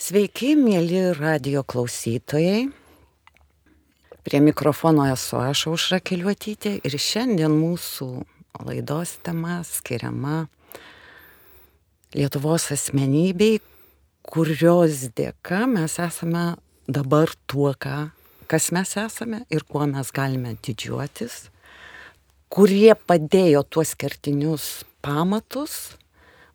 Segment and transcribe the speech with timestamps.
[0.00, 2.70] Sveiki, mėly radio klausytojai.
[4.24, 8.06] Prie mikrofono esu aš Aušra Keliuotytė ir šiandien mūsų
[8.64, 10.46] laidos tema skiriama
[12.16, 13.58] Lietuvos asmenybei,
[14.24, 16.46] kurios dėka mes esame
[16.88, 18.08] dabar tuo, ką,
[18.48, 21.50] kas mes esame ir kuo mes galime didžiuotis,
[22.48, 24.72] kurie padėjo tuos kertinius
[25.04, 25.78] pamatus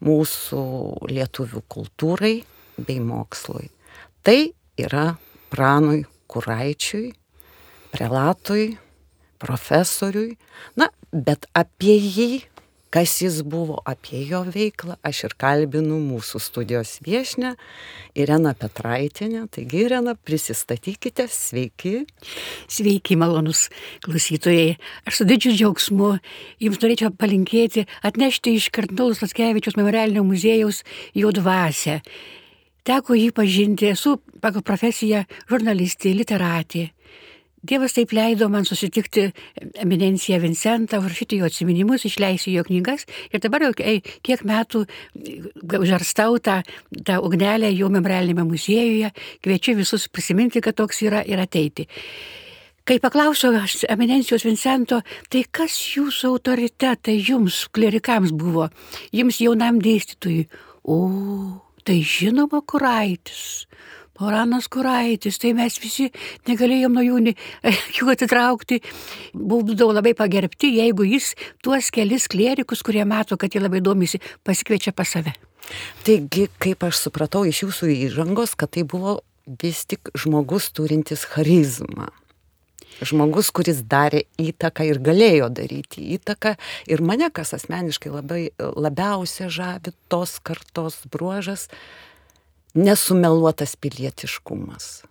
[0.02, 0.66] mūsų
[1.14, 2.36] lietuvių kultūrai
[2.78, 3.70] bei mokslui.
[4.26, 4.40] Tai
[4.82, 5.16] yra
[5.54, 7.14] pranui Kuraičiui,
[7.94, 8.74] prelatui,
[9.40, 10.36] profesoriui,
[10.80, 12.30] na, bet apie jį
[12.96, 17.52] kas jis buvo, apie jo veiklą, aš ir kalbinu mūsų studijos viešinę
[18.16, 19.42] Ireną Petraitinę.
[19.52, 22.06] Taigi, Irena, prisistatykite, sveiki.
[22.72, 23.66] Sveiki, malonus
[24.06, 24.78] klausytojai.
[25.04, 26.14] Aš su didžiu džiaugsmu
[26.64, 30.86] jums norėčiau palinkėti atnešti iš Kardinolos Laskevičius memorialinio muziejaus
[31.20, 32.00] jo dvasę.
[32.86, 36.92] Teko jį pažinti, esu pagal profesiją žurnalistė, literatė.
[37.66, 39.24] Dievas taip leido man susitikti
[39.82, 44.84] eminenciją Vincentą, rašyti jo atsiminimus, išleisti jo knygas ir dabar jau kiek metų
[45.90, 46.60] žarstau tą,
[47.08, 49.10] tą ugnelę jo memorialinėme muziejuje,
[49.42, 51.88] kviečiu visus prisiminti, kad toks yra ir ateiti.
[52.86, 55.02] Kai paklausiau eminencijos Vincento,
[55.34, 58.70] tai kas jūsų autoritetai jums, klerikams buvo,
[59.10, 60.46] jums jaunam dėstytojui?
[60.86, 61.00] O,
[61.86, 63.66] tai žinoma, kuraitis.
[64.16, 66.06] Poranas Kuraitis, tai mes visi
[66.48, 67.34] negalėjom nuo jų
[67.98, 68.80] jų atitraukti.
[69.36, 74.96] Būdavo labai pagerbti, jeigu jis tuos kelis klerikus, kurie mato, kad jie labai domisi, pasikviečia
[74.96, 75.36] pas save.
[76.08, 82.08] Taigi, kaip aš supratau iš jūsų įžangos, kad tai buvo vis tik žmogus turintis charizmą.
[83.04, 86.56] Žmogus, kuris darė įtaką ir galėjo daryti įtaką.
[86.88, 91.68] Ir mane, kas asmeniškai labai labiausia žavi tos kartos bruožas,
[92.76, 95.04] nesumeluotas pilietiškumas.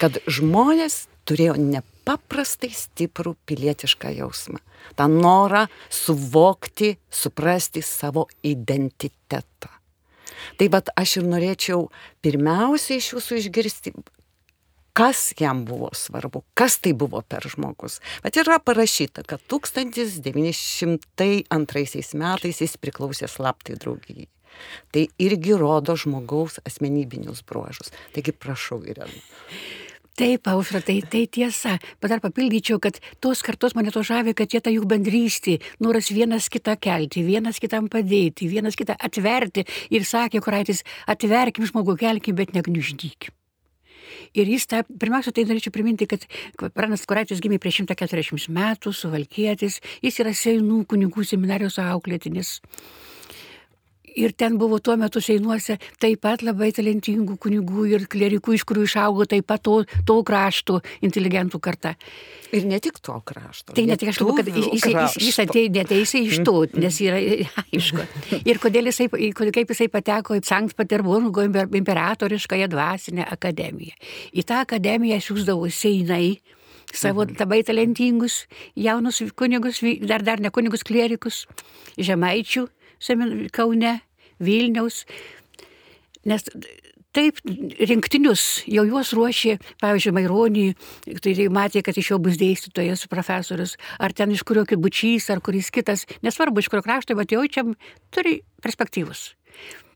[0.00, 4.60] Kad žmonės turėjo nepaprastai stiprų pilietišką jausmą.
[4.96, 9.72] tą norą suvokti, suprasti savo identitetą.
[10.58, 11.86] Tai bet aš ir norėčiau
[12.20, 13.94] pirmiausia iš jūsų išgirsti,
[14.94, 18.00] kas jam buvo svarbu, kas tai buvo per žmogus.
[18.22, 21.42] Bet yra parašyta, kad 1902
[22.14, 24.28] metais jis priklausė slaptai draugijai.
[24.94, 27.90] Tai irgi rodo žmogaus asmenybinius bruožus.
[28.14, 29.18] Taigi prašau, Irena.
[30.14, 31.74] Taip, aušra, tai, tai tiesa.
[31.98, 36.14] Bet dar papildyčiau, kad tos kartos mane to žavė, kad jie tą jų bendrystį, noras
[36.14, 39.66] vienas kitą kelti, vienas kitam padėti, vienas kitą atverti.
[39.90, 43.34] Ir sakė, kuraitis, atverkim žmogų, kelkim, bet negniuždykim.
[44.32, 46.26] Ir jis tą, pirmiausia, tai norėčiau priminti, kad
[46.74, 52.58] Pranas Kuraitis gimė prieš 140 metų, suvalkėtis, jis yra Seinų kunigų seminarijos auklėtinis.
[54.20, 58.86] Ir ten buvo tuo metu Seinuose taip pat labai talentingų kunigų ir klerikų, iš kurių
[58.86, 61.94] išaugo taip pat to, to krašto inteligentų karta.
[62.54, 63.74] Ir ne tik to krašto.
[63.74, 67.18] Tai ne tik aš kalbu, kad jis, jis, jis atėjo, neteisai iš to, nes yra
[67.64, 68.06] aišku.
[68.46, 73.98] Ir kodėl jisai, kaip jisai pateko į Sankt Peterburgo imperatoriškąją dvasinę akademiją.
[74.30, 76.36] Į tą akademiją siūsdavo Seinai
[76.94, 77.34] savo mhm.
[77.40, 78.44] labai talentingus
[78.78, 81.44] jaunus kunigus, dar, dar ne kunigus klerikus,
[81.98, 82.68] žemaičių
[83.54, 83.98] Kaune,
[84.42, 85.04] Vilniaus.
[86.24, 86.46] Nes
[87.14, 90.64] taip rinktinius, jau juos ruošė, pavyzdžiui, Maironį,
[91.22, 95.42] tai, tai matė, kad iš jo bus dėstytojas, profesorius, ar ten iš kurio kibučys, ar
[95.44, 97.66] kuris kitas, nesvarbu iš kurio krašto, bet jau čia
[98.14, 99.32] turi perspektyvus.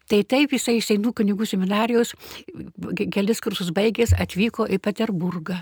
[0.08, 2.14] Tai taip jisai iš Seinų kunigų seminarijos
[3.12, 5.58] kelis kursus baigęs atvyko į Peterburgą.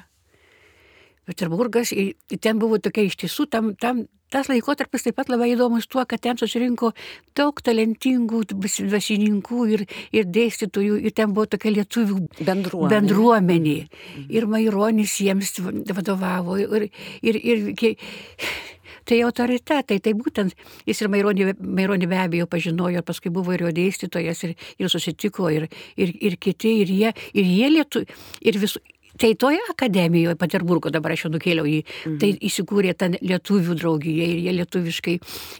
[1.27, 1.91] Peterburgas,
[2.39, 6.22] ten buvo tokia iš tiesų, tam, tam, tas laikotarpis taip pat labai įdomus tuo, kad
[6.22, 6.92] ten susirinko
[7.38, 12.92] daug talentingų dvasininkų ir, ir dėstytojų, ir ten buvo tokia lietuvių bendruomenė.
[12.94, 13.76] bendruomenė.
[13.86, 14.31] Mhm.
[14.38, 16.59] Ir Maironis jiems vadovavo.
[16.62, 16.88] Ir,
[17.22, 17.69] ir, ir,
[19.06, 20.54] Tai autoritetai, tai būtent
[20.86, 25.47] jis ir Maironį, Maironį be abejo pažinojo, paskui buvo ir jo dėstytojas, ir, ir susitiko,
[25.54, 28.03] ir, ir, ir kiti, ir jie, ir jie lietu,
[28.42, 28.83] ir visų,
[29.16, 32.16] Tai toje akademijoje, Peterburgo dabar aš jau nukėliau jį, mhm.
[32.21, 35.16] tai įsikūrė ta lietuvių draugija ir jie lietuviškai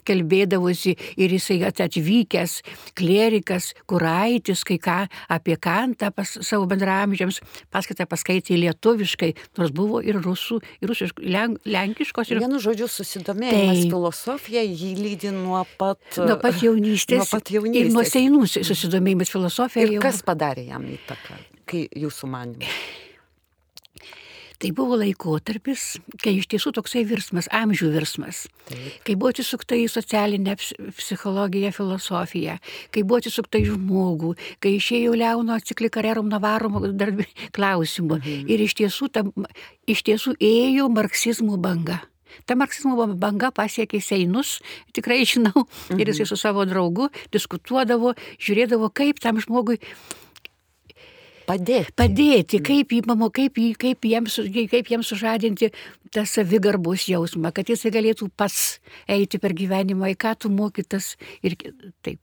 [0.07, 2.59] kalbėdavosi ir jisai atvykęs,
[2.99, 4.99] klerikas, kuraitis, kai ką
[5.33, 7.41] apie kantą pas savo bendramžiams,
[7.73, 12.33] paskaitą paskaitė lietuviškai, nors buvo ir rusų, ir rusiškos, len, lenkiškos.
[12.33, 12.43] Ir...
[12.45, 17.25] Vienu žodžiu, susidomėjimas tai, filosofija jį lydi nuo pat, nuo pat jaunystės.
[17.25, 17.89] Nuo pat jaunystės.
[17.89, 19.89] Ir nuo seinų susidomėjimas filosofija.
[19.89, 20.07] Ir jau...
[20.07, 23.05] kas padarė jam įtaką, kai jūsų manimu?
[24.57, 29.03] Tai buvo laikotarpis, kai iš tiesų toksai virsmas, amžių virsmas, Taip.
[29.05, 30.57] kai buvo atsisukta į socialinę
[30.97, 32.57] psichologiją, filosofiją,
[32.95, 34.33] kai buvo atsisukta į žmogų,
[34.65, 36.81] kai išėjo Leono ciklikarerum navarum
[37.57, 38.49] klausimų mhm.
[38.49, 39.27] ir iš tiesų, ta,
[39.85, 42.01] iš tiesų ėjo marksizmų banga.
[42.49, 44.59] Ta marksizmo banga pasiekė Seinus,
[44.97, 46.01] tikrai žinau, mhm.
[46.01, 49.81] ir jisai su savo draugu diskutuodavo, žiūrėdavo, kaip tam žmogui
[51.47, 51.95] Padėti.
[51.99, 54.39] Padėti, kaip, įmamo, kaip, kaip, jiems,
[54.73, 55.71] kaip jiems sužadinti
[56.15, 58.79] tą savigarbos jausmą, kad jisai galėtų pats
[59.11, 61.15] eiti per gyvenimą, į ką tu mokytas
[61.47, 61.59] ir
[62.03, 62.21] taip.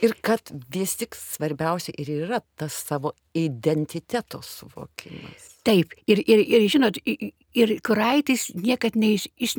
[0.00, 5.50] Ir kad vis tik svarbiausia ir yra tas savo identiteto suvokimas.
[5.66, 9.58] Taip, ir, ir, ir žinot, ir Kuraitis niekad neįs, jis,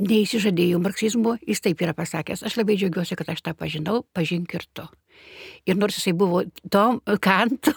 [0.00, 2.44] neįsižadėjo marksizmo, jis taip yra pasakęs.
[2.46, 4.86] Aš labai džiaugiuosi, kad aš tą pažinau, pažink ir to.
[5.68, 7.74] Ir nors jisai buvo Tom Kanto,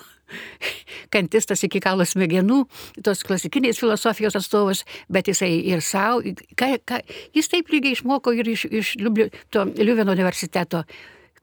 [1.13, 2.63] kantistas iki kalo smegenų,
[3.06, 8.95] tos klasikinės filosofijos atstovas, bet jisai ir savo, jis taip lygiai išmoko ir iš, iš
[9.04, 10.86] Liuveno universiteto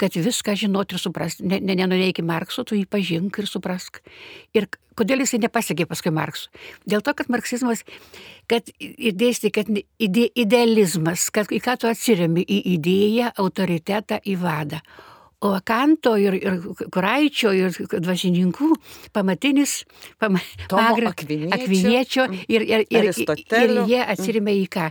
[0.01, 1.45] kad viską žinoti ir suprasti.
[1.45, 4.01] Ne, ne, nenuneiki Markso, tu jį pažink ir suprask.
[4.57, 4.65] Ir
[4.97, 6.49] kodėl jisai nepasiekė paskui Markso?
[6.89, 7.85] Dėl to, kad marksizmas,
[8.49, 14.81] kad įdėsti, kad ide, idealizmas, kad į ką tu atsiriami, į idėją, autoritetą, į vadą.
[15.41, 16.57] O Kanto ir, ir
[16.93, 18.75] Kuraičio ir dvasininkų
[19.17, 19.87] pamatinis
[20.21, 20.37] pam,
[20.69, 24.91] pagrindas Akviniečio ir, ir, ir, ir jie atsirime į ką?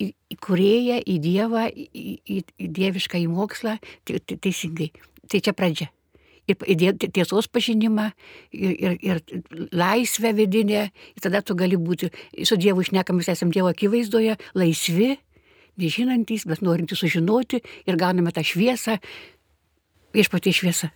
[0.00, 3.74] Į, į kurėją, į Dievą, į, į, į dievišką į mokslą,
[4.08, 4.90] teisingai.
[5.28, 5.88] Tai čia pradžia.
[6.48, 8.08] Ir tiesos pažinimą,
[8.56, 12.08] ir, ir, ir laisvę vidinę, ir tada tu gali būti
[12.44, 15.14] su Dievu išnekamis, esame Dievo akivaizdoje, laisvi,
[15.80, 18.98] nežinantys, bet norintys sužinoti ir gauname tą šviesą,
[20.16, 20.90] viešpatie šviesa.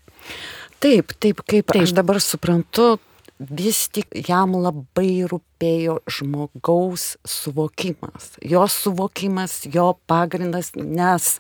[0.83, 1.83] Taip, taip, kaip taip.
[1.83, 2.99] aš dabar suprantu,
[3.39, 11.39] vis tik jam labai rūpėjo žmogaus suvokimas, jo suvokimas, jo pagrindas, nes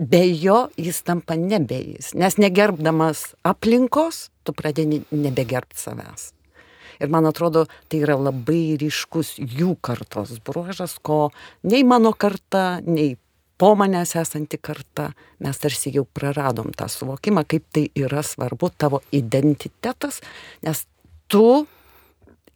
[0.00, 6.30] be jo jis tampa nebejais, nes negerbdamas aplinkos, tu pradedi nebegerbti savęs.
[7.00, 11.30] Ir man atrodo, tai yra labai ryškus jų kartos bruožas, ko
[11.64, 13.16] nei mano karta, nei
[13.60, 15.10] po manęs esanti karta,
[15.44, 20.22] mes tarsi jau praradom tą suvokimą, kaip tai yra svarbu tavo identitetas,
[20.64, 20.86] nes
[21.28, 21.66] tu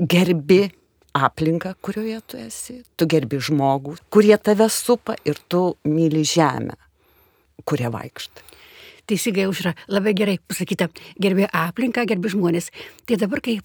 [0.01, 0.63] gerbi
[1.15, 6.79] aplinką, kurioje tu esi, tu gerbi žmogų, kurie tave supa ir tu myli žemę,
[7.69, 8.54] kuria vaikštai
[9.11, 10.89] teisingai užra, labai gerai pasakyta,
[11.21, 12.71] gerbė aplinką, gerbė žmonės.
[13.09, 13.59] Tai dabar, kai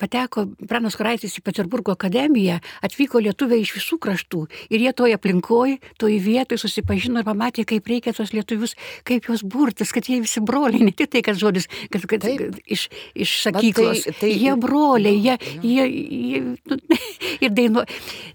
[0.00, 5.78] pateko Pranas Kuraitis į Peterburgo akademiją, atvyko lietuviai iš visų kraštų ir jie toje aplinkoje,
[6.00, 8.76] toje vietoje susipažino ir pamatė, kaip reikia tos lietuvius,
[9.08, 12.60] kaip juos burtis, kad jie visi broliai, ne tik tai, kad žodis, kad, kad Taip.
[12.66, 14.06] iš, iš sakyklos.
[14.08, 16.80] Tai, tai, jie broliai, jie, jie, jie, nu,
[17.44, 17.88] ir dainuoja.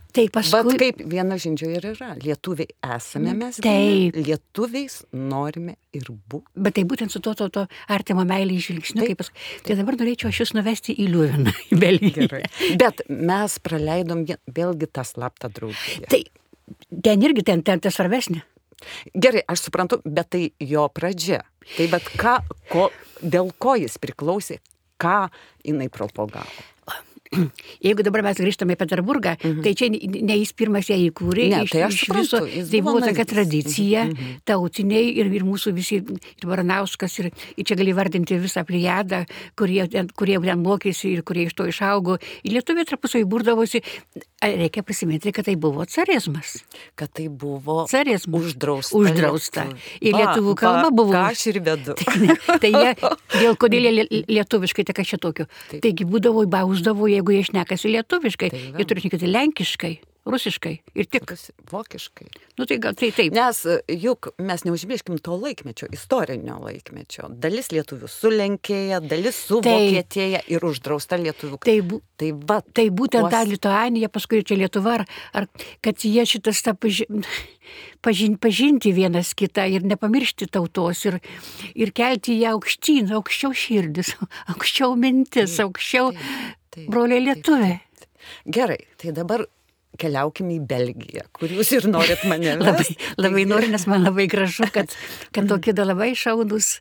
[0.09, 0.63] Tai paskui...
[0.65, 3.59] Bet kaip viena žindžio ir yra, lietuviai esame mes.
[3.61, 4.17] Taip.
[4.17, 6.49] Lietuviais norime ir būti.
[6.57, 9.05] Bet tai būtent su to, to, to artimo meilį žvilgsniu.
[9.05, 9.21] Taip.
[9.21, 9.29] Pas...
[9.67, 12.25] Tai dabar norėčiau aš jūs nuvesti į Liuviną, į Belgiją.
[12.25, 12.41] Gerai.
[12.81, 16.09] Bet mes praleidom vėlgi tą slaptą draugą.
[16.09, 16.23] Tai
[17.05, 18.41] ten irgi ten, ten tas svarbesnė.
[19.13, 21.43] Gerai, aš suprantu, bet tai jo pradžia.
[21.75, 22.39] Tai bet ką,
[22.71, 22.89] ko,
[23.21, 24.57] dėl ko jis priklausė,
[24.97, 25.27] ką
[25.67, 26.65] jinai propagavo.
[27.29, 29.61] Jeigu dabar mes grįžtame į Peterburgą, mhm.
[29.65, 33.25] tai čia ne jis pirmas ją įkūrė, ne, tai iš, iš viso, tai buvo tokia
[33.29, 34.15] tradicija, mhm.
[34.15, 34.39] mhm.
[34.49, 39.21] tautiniai ir, ir mūsų visi, ir Varanauskas, ir, ir čia gali vardinti visą pliadą,
[39.59, 39.83] kurie,
[40.17, 42.17] kurie ten mokėsi ir kurie iš to išaugo.
[42.41, 43.83] Ir lietuviai tarpusai būrdavosi,
[44.41, 46.57] reikia prisiminti, kad tai buvo carizmas.
[46.97, 48.49] Kad tai buvo carizmas.
[48.49, 48.97] Uždrausta.
[48.97, 49.65] Uždrausta.
[50.01, 51.13] Ir lietuvių kalba buvo.
[51.19, 51.95] Aš ir vedu.
[51.99, 52.93] Tai, tai jie,
[53.35, 54.03] dėl kodėl
[54.39, 55.49] lietuviškai, tai ką čia tokio.
[55.77, 59.93] Taigi būdavo, bausdavo, jie jeigu jie šnekasi lietuviškai, tai jie turi šnekėti lenkiškai,
[60.29, 61.33] rusiškai ir tik.
[61.69, 62.27] Vokiškai.
[62.59, 63.33] Nu tai gal tai taip.
[63.35, 63.61] Nes
[64.01, 67.29] juk mes neužmirškim to laikmečio, istorinio laikmečio.
[67.41, 71.61] Dalis lietuvių sulenkėja, dalis suvokietėja ir uždrausta lietuvių.
[71.65, 73.33] Tai, bu, tai, va, tai būtent tuos...
[73.33, 75.49] ta Lietuanija, paskui čia Lietuva, ar, ar
[75.85, 77.23] kad jie šitas tą pažin,
[78.05, 81.19] pažin, pažinti vienas kitą ir nepamiršti tautos ir,
[81.75, 84.15] ir kelti ją aukštyn, aukščiau širdis,
[84.53, 86.13] aukščiau mintis, aukščiau
[86.87, 87.79] broliai lietuviai.
[88.45, 89.45] Gerai, tai dabar
[89.99, 92.55] keliaukim į Belgiją, kur jūs ir norit mane.
[92.59, 92.87] labai,
[93.19, 94.93] labai noriu, nes man labai gražu, kad,
[95.35, 96.77] kad tokie da labai šaudus,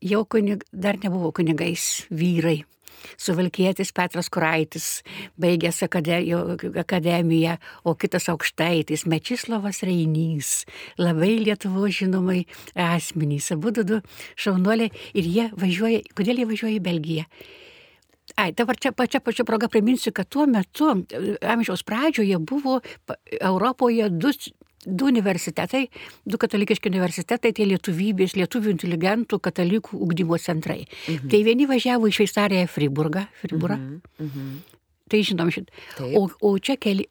[0.00, 2.60] jau kunig, dar nebuvo kunigais vyrai.
[3.20, 5.00] Suvalkietis Petras Kuraitis,
[5.40, 10.66] baigęs akademiją, o kitas aukštaitis, Mečislavas Reinys,
[11.00, 12.44] labai Lietuvo žinomai
[12.76, 14.02] asmenys, abu du
[14.36, 17.26] šaunuoliai ir jie važiuoja, kodėl jie važiuoja į Belgiją?
[18.36, 20.90] Ai, dabar čia pačia pačia proga priminsiu, kad tuo metu,
[21.42, 22.80] amžiaus pradžioje, buvo
[23.40, 24.32] Europoje du,
[24.86, 25.86] du universitetai,
[26.24, 30.84] du katalikiški universitetai, tai lietuvybės, lietuvių inteligentų, katalikų ugdymo centrai.
[31.06, 31.30] Mhm.
[31.32, 33.78] Tai vieni važiavo į Šveicariją Friburgą, Friburą.
[33.80, 34.28] Mhm.
[34.28, 34.52] Mhm.
[35.10, 35.72] Tai žinom šit.
[36.14, 37.08] O, o čia keli,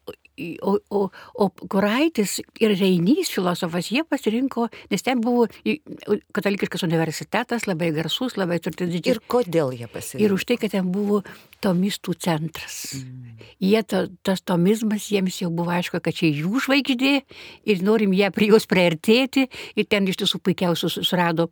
[0.62, 1.02] o, o,
[1.34, 5.46] o Kuraitis ir Reinys filosofas, jie pasirinko, nes ten buvo
[6.36, 9.06] katalikiškas universitetas, labai garsus, labai turtingas.
[9.10, 10.24] Ir kodėl jie pasirinko?
[10.24, 11.22] Ir už tai, kad ten buvo
[11.64, 12.80] tomistų centras.
[12.96, 13.46] Mm.
[13.60, 17.14] Jie, to, tas tomizmas jiems jau buvo aišku, kad čia jų žvaigždė
[17.68, 21.50] ir norim ją prie jos priartėti ir ten iš tiesų puikiausius surado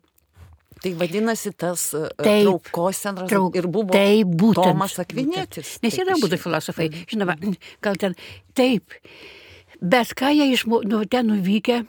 [0.79, 5.75] Tai vadinasi, tas e, taip, traukos centras trauk, ir buvo tai būtent, Tomas Akvinėtis.
[5.83, 7.35] Nes yra būtų filosofai, žinoma,
[7.83, 8.15] gal ten
[8.55, 8.95] taip.
[9.79, 11.81] Bet ką jie išmo, nu, ten nuvykę,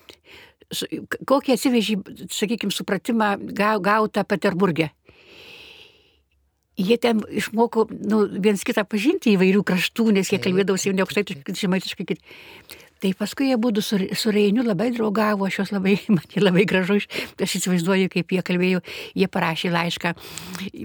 [1.27, 1.99] kokį atsivežė,
[2.35, 4.91] sakykime, supratimą gautą Peterburgė.
[6.81, 11.27] Jie ten išmoko nu, viens kitą pažinti įvairių kraštų, nes jie kalbėdavosi jau ne aukštai,
[11.61, 12.17] žemaitiškai.
[13.01, 16.99] Tai paskui jie būtų su, su Reiniu labai draugavo, aš juos labai, man labai gražu,
[17.01, 18.83] aš įsivaizduoju, kaip jie kalbėjo,
[19.17, 20.13] jie parašė laišką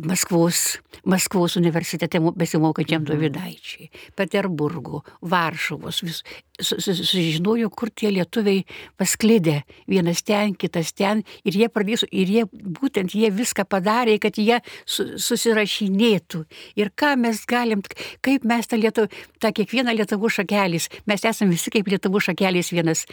[0.07, 0.63] Maskvos,
[1.03, 3.10] Maskvos universitete besimokančiam mhm.
[3.12, 6.24] Dovydaičiai, Peterburgo, Varšuvos, vis,
[6.62, 8.63] sužinojo, kur tie lietuviai
[9.00, 14.39] pasklidė, vienas ten, kitas ten, ir jie pradėjo, ir jie būtent jie viską padarė, kad
[14.39, 16.45] jie su, susirašinėtų.
[16.79, 17.83] Ir ką mes galim,
[18.25, 19.12] kaip mes tą lietuvą,
[19.43, 23.05] tą kiekvieną lietuvų šakelis, mes esame visi kaip lietuvų šakelis vienas.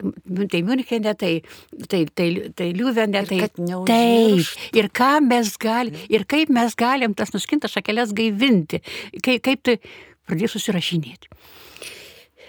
[0.00, 1.42] Tai Münchenė, tai,
[1.92, 3.42] tai, tai, tai Liuvenė, tai
[3.84, 4.52] taip.
[4.72, 8.80] Ir ką mes galim, ir kaip mes galim tas nuskintas šakelės gaivinti,
[9.20, 9.76] kaip, kaip tai
[10.24, 11.28] pradėjo susirašinėti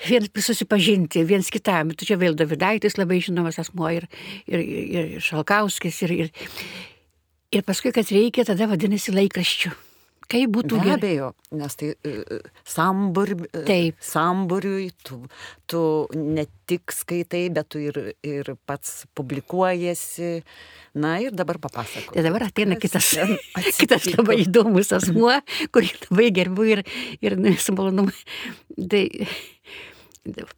[0.08, 1.94] vien susipažinti viens kitam.
[1.96, 4.10] Tu čia vėl Davidaitis labai žinomas asmuo ir,
[4.48, 6.34] ir, ir Šalkauskis ir, ir,
[7.52, 9.74] ir paskui, kad reikia, tada vadinasi laikraščiu.
[10.32, 11.30] Kaip būtų Be abejo,
[11.60, 13.34] nes tai uh, sambur,
[13.68, 13.98] Taip.
[14.06, 15.18] samburiui tu,
[15.68, 15.82] tu
[16.16, 20.38] ne tik skaitai, bet tu ir, ir pats publikuojasi.
[21.04, 22.16] Na ir dabar papasakok.
[22.16, 23.12] Tai dabar ateina kitas,
[23.82, 25.36] kitas labai įdomus asmuo,
[25.76, 26.86] kurį labai gerbiu ir,
[27.24, 28.16] ir su malonumu.
[28.92, 29.04] Tai,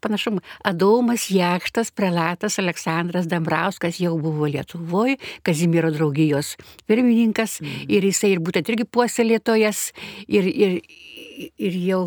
[0.03, 0.43] panašumų.
[0.67, 6.55] Adomas Jakštas, prelatas Aleksandras Dambrauskas jau buvo Lietuvoje, Kazimiero draugijos
[6.89, 7.89] pirmininkas mm.
[7.89, 9.91] ir jisai ir būtent irgi puoselėtojas
[10.27, 10.79] ir, ir,
[11.57, 12.05] ir jau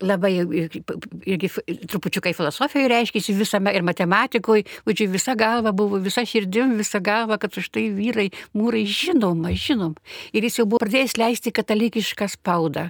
[0.00, 1.50] labai irgi
[1.90, 7.56] trupučiukai filosofijoje reiškėsi visame ir matematikoje, žodžiu, visa galva buvo, visa širdim, visa galva, kad
[7.60, 9.96] už tai vyrai, mūrai žinoma, žinom.
[10.32, 12.88] Ir jis jau buvo pradėjęs leisti katalikišką spaudą.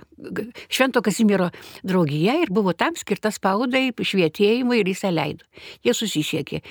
[0.71, 1.51] Švento Kazimiero
[1.87, 5.47] draugija ir buvo tam skirta spaudai, švietėjimui ir jisai leido.
[5.87, 6.63] Jie susisiekė.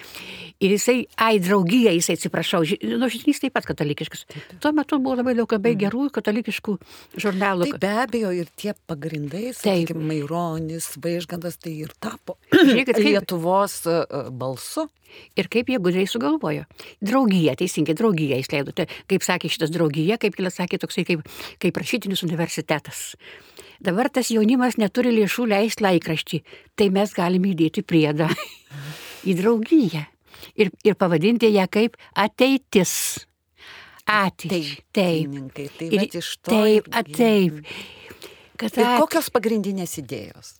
[0.59, 2.65] Ir jisai, ai, draugija, jisai atsiprašau,
[2.99, 4.25] nu, žinys taip pat katalikiškas.
[4.59, 6.77] Tuo metu buvo labai daug labai gerų katalikiškų
[7.19, 7.69] žurnalų.
[7.71, 13.05] Tai be abejo ir tie pagrindai, sakykime, Maironis, Vaižgandas tai ir tapo Žiūrėkit, kaip...
[13.05, 14.87] Lietuvos e, e, balsu.
[15.39, 16.65] Ir kaip jie gudriai sugalvojo.
[17.01, 18.75] Draugija, teisingai, draugija įsileido.
[18.77, 21.23] Tai, kaip sakė šitas draugija, kaip kilas sakė, toksai kaip,
[21.61, 23.15] kaip rašytinis universitetas.
[23.79, 26.41] Dabar tas jaunimas neturi lėšų leisti laikraštį,
[26.75, 28.27] tai mes galime įdėti priedą
[29.29, 30.03] į draugiją
[30.59, 32.93] ir, ir pavadinti ją kaip ateitis.
[34.09, 34.79] Ateičiai.
[34.91, 35.35] Taip.
[35.53, 35.73] taip.
[35.77, 36.51] Tai ir, iš to.
[36.55, 37.59] Taip, taip
[38.59, 38.75] kad...
[38.75, 40.55] Ir kokios pagrindinės idėjos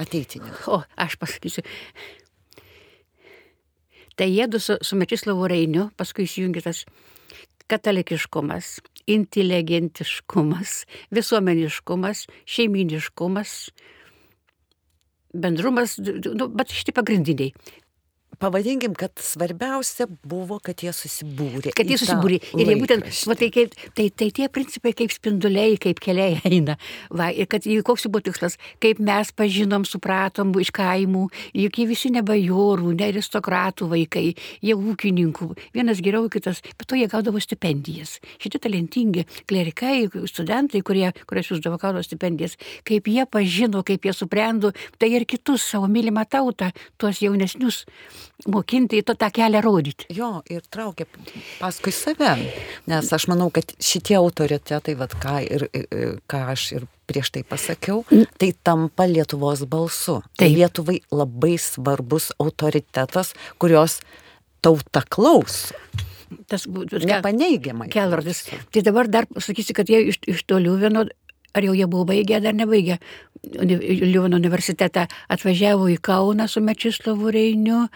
[0.00, 0.64] ateitinės?
[0.70, 1.64] O, aš pasakysiu.
[4.18, 6.84] Tai jėdu su, su Mečislavu Reiniu, paskui įsijungi tas
[7.70, 8.78] katalikiškumas,
[9.10, 10.74] inteligentiškumas,
[11.14, 13.54] visuomeniškumas, šeiminiškumas,
[15.34, 17.54] bendrumas, nu, bet šitie pagrindiniai
[18.40, 21.74] pavadinkim, kad svarbiausia buvo, kad jie susibūrė.
[21.76, 22.38] Kad jie susibūrė.
[22.56, 26.78] Ir jie būtent, va, tai, kaip, tai, tai tie principai kaip spinduliai, kaip keliai eina.
[27.12, 31.26] Va, ir kad koks buvo tikslas, kaip mes pažinom, supratom iš kaimų,
[31.60, 34.24] juk jie visi ne bajorų, ne aristokratų vaikai,
[34.64, 35.50] jie ūkininkų.
[35.76, 38.16] Vienas geriau, kitas, bet to jie gaudavo stipendijas.
[38.40, 42.56] Šitie talentingi klerikai, studentai, kurie, kurie siūsdavo gaudavo stipendijas,
[42.88, 47.84] kaip jie pažino, kaip jie suprendo, tai ir kitus savo mylimą tautą, tuos jaunesnius
[48.48, 50.08] mokinti į to tą kelią rodyti.
[50.16, 51.06] Jo, ir traukia
[51.58, 52.32] paskui save.
[52.90, 55.66] Nes aš manau, kad šitie autoritetai, vat, ką, ir,
[56.30, 58.04] ką aš ir prieš tai pasakiau,
[58.38, 60.20] tai tampa Lietuvos balsu.
[60.38, 64.00] Tai Lietuvai labai svarbus autoritetas, kurios
[64.62, 65.74] tauta klauso.
[66.46, 67.88] Tas būtų nepaneigiamai.
[67.90, 68.44] Kelrodis.
[68.70, 71.08] Tai dabar dar sakysi, kad jie iš, iš toliau vieno
[71.54, 72.98] ar jau jie buvo baigę, dar nebaigę.
[73.40, 77.86] Liuvono universitetą, atvažiavo į Kauną su Mečislavu Reiniu,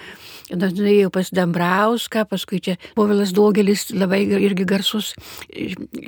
[0.51, 5.13] nuėjo pas Dambrauską, paskui čia Povilas Daugelis, labai irgi garsus,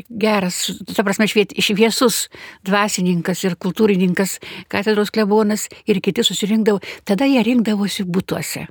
[0.09, 2.27] geras, ta prasme, šviesus
[2.65, 4.39] dvasininkas ir kultūrininkas,
[4.73, 8.67] katedros klebonas ir kiti susirinkdavo, tada jie rinkdavosi būtuose.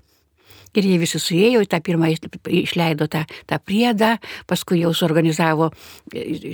[0.76, 2.10] Ir jie visi suėjo, tą pirmą
[2.52, 4.16] išleido tą, tą priedą,
[4.50, 5.70] paskui jau suorganizavo
[6.12, 6.54] e,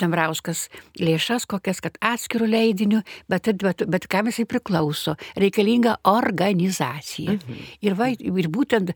[0.00, 0.68] Damrauskas
[1.00, 7.36] lėšas kokias, kad atskirų leidinių, bet, bet, bet kam jisai priklauso, reikalinga organizacija.
[7.36, 7.62] Mhm.
[7.86, 8.94] Ir, va, ir būtent,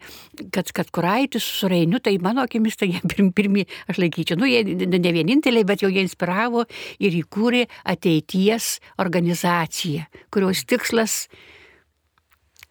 [0.54, 4.48] kad, kad Kuraitis su Reiniu, tai mano akimis, tai jie pirmi, pirmi aš laikyčiau, nu
[4.50, 6.66] jie ne vieninteliai, bet jau jie inspiravo
[7.02, 11.24] ir įkūrė ateities organizaciją, kurios tikslas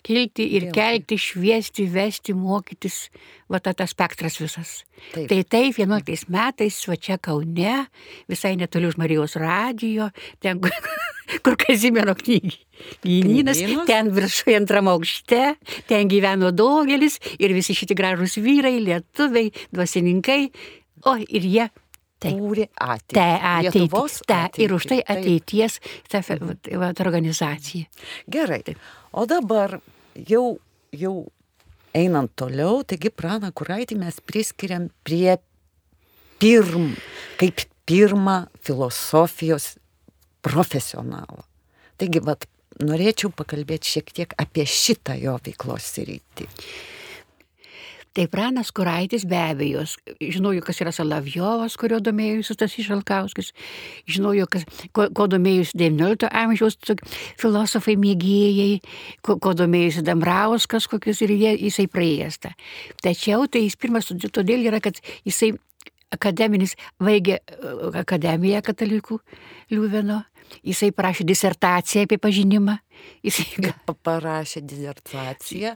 [0.04, 3.08] kilti ir kelti, šviesti, vesti, mokytis,
[3.52, 4.76] va ta, tas spektras visas.
[5.14, 5.28] Taip.
[5.32, 7.78] Tai taip, 11 metais, va čia Kaune,
[8.32, 10.10] visai netoli už Marijos radijo,
[10.44, 10.62] ten,
[11.44, 12.58] kur Kazimiero knygi.
[13.04, 15.56] Gynynas, ten viršuje antram aukšte,
[15.90, 20.42] ten gyveno daugelis ir visi šitie gražus vyrai, lietuviai, dvasininkai,
[21.08, 21.70] o ir jie
[22.24, 23.16] kūrė ateitį.
[23.16, 23.28] Ta
[23.60, 24.20] ateitis.
[24.28, 25.80] Ta, ir už tai ateities
[26.12, 27.90] ta, ta organizacija.
[28.32, 28.62] Gerai.
[29.14, 29.78] O dabar
[30.18, 30.58] jau,
[30.90, 31.16] jau
[31.94, 35.36] einant toliau, taigi praną kuraitį mes priskiriam prie
[36.42, 36.96] pirm,
[37.38, 39.76] kaip pirmą filosofijos
[40.44, 41.46] profesionalą.
[42.02, 42.48] Taigi, vat,
[42.82, 46.50] norėčiau pakalbėti šiek tiek apie šitą jo veiklos rytį.
[48.14, 49.82] Tai Pranas Kuraitis be abejo,
[50.22, 53.50] žinojo, kas yra Salavjovas, kurio domėjusi tas Išalkauskis,
[54.06, 56.78] žinojo, kas, ko, ko domėjusi XIX amžiaus
[57.42, 58.84] filosofai mėgėjai,
[59.26, 62.38] ko, ko domėjusi Dambrauskas, kokius ir jie, jisai praėjęs.
[62.46, 62.54] Ta.
[63.02, 65.56] Tačiau tai jis pirmas todėl yra, kad jisai
[66.14, 67.42] akademinis, vaigė
[68.04, 69.18] akademiją katalikų
[69.74, 70.22] Liuveno,
[70.62, 72.78] jisai parašė disertaciją apie pažinimą.
[73.26, 73.74] Jisai
[74.06, 75.74] parašė disertaciją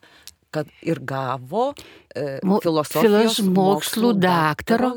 [0.58, 4.92] kad ir gavo e, filosofijos mokslų, mokslų daktaro.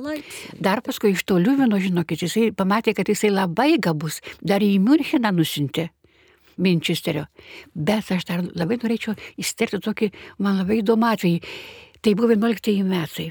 [0.60, 5.32] Dar paskui iš to Liuvino, žinokit, jisai pamatė, kad jisai labai gabus, dar į Müncheną
[5.36, 5.90] nusintė.
[6.60, 7.24] Minčesterio.
[7.72, 10.10] Bet aš dar labai norėčiau įsterti tokį,
[10.44, 11.38] man labai įdomų atvejį.
[12.04, 13.30] Tai buvo 11 metai.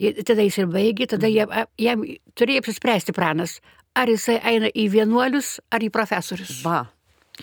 [0.00, 1.50] Ir tada jis ir baigė, tada jam,
[1.80, 2.04] jam
[2.36, 3.58] turėjo apsispręsti pranas,
[3.96, 6.60] ar jisai eina į vienuolius, ar į profesorius.
[6.64, 6.86] Va.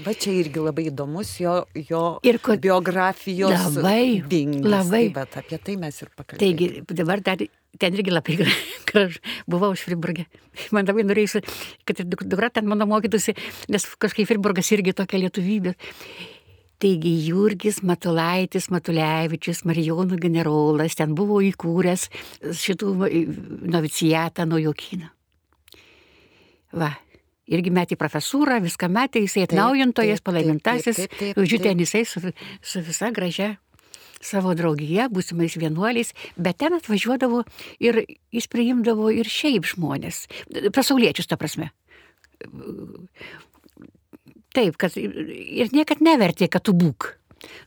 [0.05, 1.53] Va čia irgi labai įdomus jo,
[1.89, 2.61] jo ir kod...
[2.61, 5.07] biografijos labai, vingis, labai.
[5.07, 6.41] Tai, bet apie tai mes ir pakalbėsime.
[6.43, 7.41] Taigi, dabar dar
[7.81, 8.37] ten irgi labai
[8.89, 9.21] gražu.
[9.49, 10.27] Buvau iš Friburgė.
[10.75, 11.41] Man labai norėjusi,
[11.87, 13.35] kad ir dukra ten mano mokytųsi,
[13.73, 15.73] nes kažkaip Friburgas irgi tokia lietuvybė.
[16.77, 22.05] Taigi Jurgis Matulaitis, Matulevičius, Marijonų generolas ten buvo įkūręs
[22.53, 22.91] šitų
[23.73, 25.09] novicijatą nuo Jokino.
[26.77, 26.91] Va,
[27.47, 31.05] irgi metė profesūrą, viską metė, jisai atnaujintojas, palaimintasis,
[31.63, 32.21] ten jisai su,
[32.61, 33.55] su visa gražia
[34.23, 37.43] savo draugija, būsimais vienuoliais, bet ten atvažiuodavo
[37.83, 38.01] ir
[38.33, 40.25] jis priimdavo ir šiaip žmonės,
[40.75, 41.69] pasauliečius, ta prasme.
[44.57, 47.13] Taip, kad ir niekad nevertė, kad tu būk.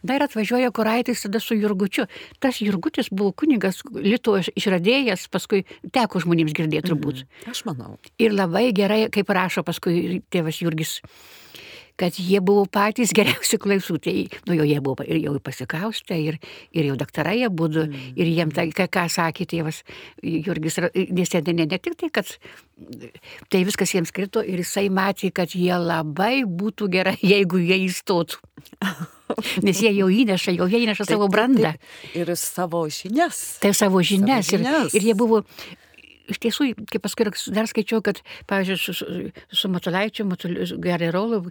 [0.06, 2.06] Dar atvažiuoja Kuraitis tada su Jurgučiu.
[2.42, 7.24] Tas Jurgutis buvo kunigas, Lietuvo išradėjas, paskui teko žmonėms girdėti turbūt.
[7.24, 7.98] Mhm, aš manau.
[8.20, 10.98] Ir labai gerai, kaip rašo paskui tėvas Jurgis,
[12.00, 14.24] kad jie buvo patys geriausi klausūtai.
[14.48, 16.40] Nu, jau jie buvo ir jau pasikaustę, ir,
[16.72, 18.16] ir jau daktarai jie būtų, mm.
[18.16, 19.82] ir jiem tai, ką, ką sakė tėvas
[20.24, 22.32] Jurgis, nes ne, ne, ne tik tai, kad
[23.52, 28.40] tai viskas jiems krito, ir jisai matė, kad jie labai būtų gerai, jeigu jie įstotų.
[29.66, 31.74] Nes jie jau įneša, jau jie įneša savo brandą.
[31.74, 32.16] Taip, taip.
[32.22, 33.42] Ir savo žinias.
[33.62, 34.48] Tai savo žinias.
[34.48, 34.94] Savo žinias.
[34.94, 35.44] Ir, ir jie buvo
[36.30, 39.06] iš tiesų, kaip paskui dar skaičiau, kad, pavyzdžiui, su, su,
[39.60, 40.26] su Matulaičiu,
[40.82, 41.42] Gererolu,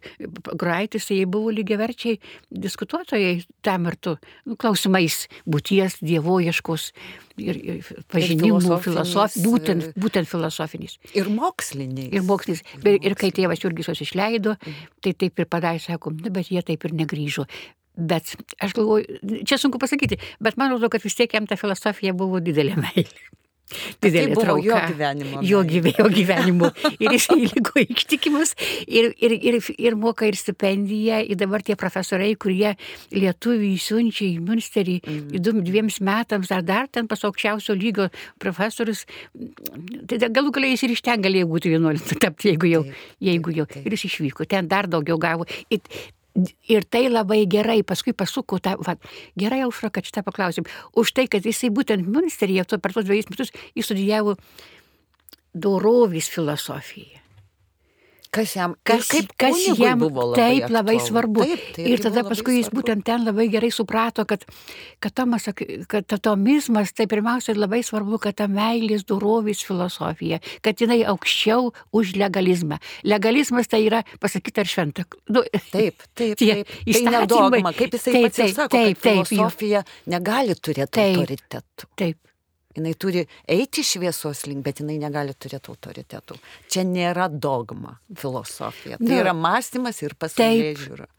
[0.53, 6.89] Graitis, jie buvo lygiaverčiai diskutuotojai tam metu, nu, klausimais būties, dievoieškos
[7.39, 10.97] ir, ir pažinimų, filosofijos, būtent, būtent filosofinis.
[11.17, 12.11] Ir moksliniai.
[12.15, 12.63] Ir mokslinis.
[12.83, 14.55] Ir, ir kai tėvas Jurgis juos išleido,
[15.03, 17.47] tai taip ir padarė, sakom, nu, bet jie taip ir negrįžo.
[17.99, 18.31] Bet
[18.63, 22.39] aš galvoju, čia sunku pasakyti, bet man atrodo, kad vis tiek jam ta filosofija buvo
[22.43, 23.27] didelė meilė.
[24.01, 24.65] Didelė tai trauka.
[24.65, 25.41] Jo gyvenimo.
[25.45, 26.71] Jo, gyvėjo gyvenimo.
[26.97, 28.55] Ir jis liko ištikimas
[28.87, 31.21] ir, ir, ir, ir moka ir stipendiją.
[31.29, 32.73] Ir dabar tie profesoriai, kurie
[33.13, 35.21] lietuvių įsiunčia į Münsterį mm.
[35.37, 35.63] -hmm.
[35.69, 38.09] dviems metams ar dar ten pas aukščiausio lygio
[38.41, 39.05] profesorius,
[40.09, 43.55] tai galų galiai jis ir iš ten galėjo būti vienuolis tapti, jeigu jau, taip, jeigu
[43.61, 43.67] jau.
[43.69, 43.85] Taip.
[43.85, 45.45] Ir jis išvyko, ten dar daugiau gavo.
[45.69, 45.83] Ir,
[46.71, 48.95] Ir tai labai gerai, paskui pasuko tą, va,
[49.39, 53.55] gerai aušra, kad šitą paklausim, už tai, kad jisai būtent Münsteryje per tos dviejus metus
[53.75, 54.37] įstudijavo
[55.53, 57.28] dorovės filosofiją.
[58.31, 61.07] Kas jam, kas, kaip kas jam buvo labai taip labai aktualu.
[61.09, 61.45] svarbu.
[61.47, 62.81] Taip, tai ir tada labai paskui jis svarbu.
[62.81, 64.45] būtent ten labai gerai suprato, kad,
[65.01, 65.47] kad, tomas,
[65.89, 72.13] kad atomizmas, tai pirmiausia labai svarbu, kad ta meilės dorovės filosofija, kad jinai aukščiau už
[72.21, 72.77] legalizmą.
[73.03, 75.07] Legalizmas tai yra pasakyti ar šventą.
[75.29, 76.67] Nu, Taip, taip, Tie taip.
[76.69, 81.17] Tai įstatymai- nedogma, kaip jisai Taip, pats taip, sako, taip, taip, filosofija negali turėti Taip.
[81.17, 81.89] autoritetų.
[81.95, 82.17] taip.
[82.77, 86.37] Jinai turi eiti šviesos link, bet jinai negali turėti autoritetų.
[86.69, 88.99] Čia nėra dogma filosofija.
[89.01, 91.09] Tai yra mąstymas ir pasaulyje žiūra.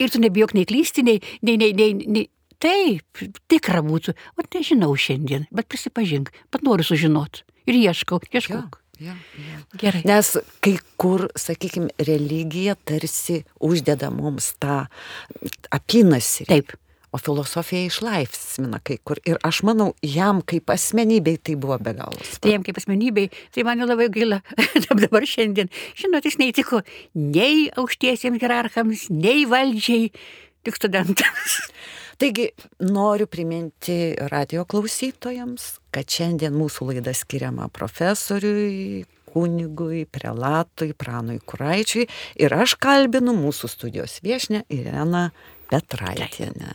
[0.00, 2.26] Ir tu nebijok nei klysti, nei, nei, nei, nei, nei.
[2.60, 4.12] Taip, tikra būtų.
[4.36, 7.46] O nežinau šiandien, bet prisipažink, bet noriu sužinoti.
[7.70, 8.66] Ir ieškau, ieškau.
[9.00, 9.60] Ja, ja.
[9.80, 10.02] Gerai.
[10.04, 14.82] Nes kai kur, sakykime, religija tarsi uždeda mums tą
[15.72, 16.50] apynasį.
[16.50, 16.74] Taip.
[17.10, 19.18] O filosofija išlaisvina kai kur.
[19.26, 22.14] Ir aš manau, jam kaip asmenybei tai buvo be galo.
[22.38, 24.38] Tai jam kaip asmenybei, tai man labai gaila.
[24.90, 26.84] Dabar šiandien, žinot, jis neįtiko
[27.18, 30.12] nei aukštiesiems hierarchams, nei valdžiai,
[30.62, 31.58] tik studentams.
[32.20, 32.50] Taigi
[32.84, 42.06] noriu priminti radio klausytojams, kad šiandien mūsų laida skiriama profesoriui, kunigui, prelatui, pranui Kuraičiui
[42.42, 45.30] ir aš kalbinu mūsų studijos viešinę Ireną
[45.70, 46.72] Petraitienę.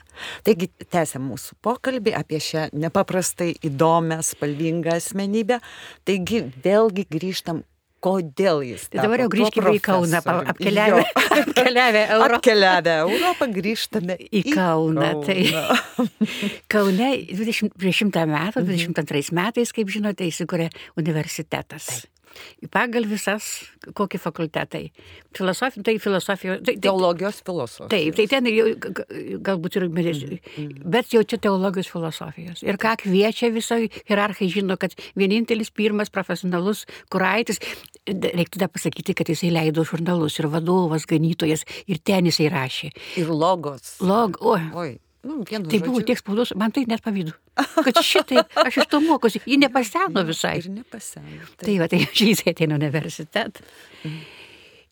[0.47, 5.59] Taigi tęsiam mūsų pokalbį apie šią nepaprastai įdomią, spalvingą asmenybę.
[6.07, 7.63] Taigi vėlgi grįžtam,
[8.05, 8.87] kodėl jis.
[8.93, 10.21] Tai dabar jau tapo grįžkime į Kauną,
[10.53, 11.03] apkeliavę,
[11.41, 12.39] apkeliavę Europą.
[12.39, 16.09] Apkeliavę Europą grįžtame Į Kauną, tai- Kauną.
[16.75, 20.69] Kaune 20, prieš šimtą metų, 22 metais, kaip žinote, įsikūrė
[21.01, 22.05] universitetas.
[22.73, 23.47] Pagal visas,
[23.97, 24.89] kokie fakultetai.
[25.37, 26.57] Filosofija, tai filosofija.
[26.59, 27.89] Tai, tai, Teologijos filosofija.
[27.93, 28.67] Taip, tai ten jau,
[29.45, 30.39] galbūt ir medicina,
[30.95, 32.63] bet jau čia teologijos filosofijos.
[32.65, 37.61] Ir ką kviečia visai hierarchai žino, kad vienintelis pirmas profesionalus kuraitis,
[38.07, 42.91] reiktų dar pasakyti, kad jisai leido žurnalus ir vadovas, ganytojas, ir ten jisai rašė.
[43.21, 43.97] Ir logos.
[44.05, 47.33] Log, o, Oi, nu, tai buvo tiek spaudos, man tai net pavydu.
[47.85, 50.59] Kad šitai, aš iš to mokosi, ji nepaseno visai.
[50.61, 51.49] Ir nepaseno.
[51.61, 53.65] Tai va, tai čia jisai ateina į universitetą.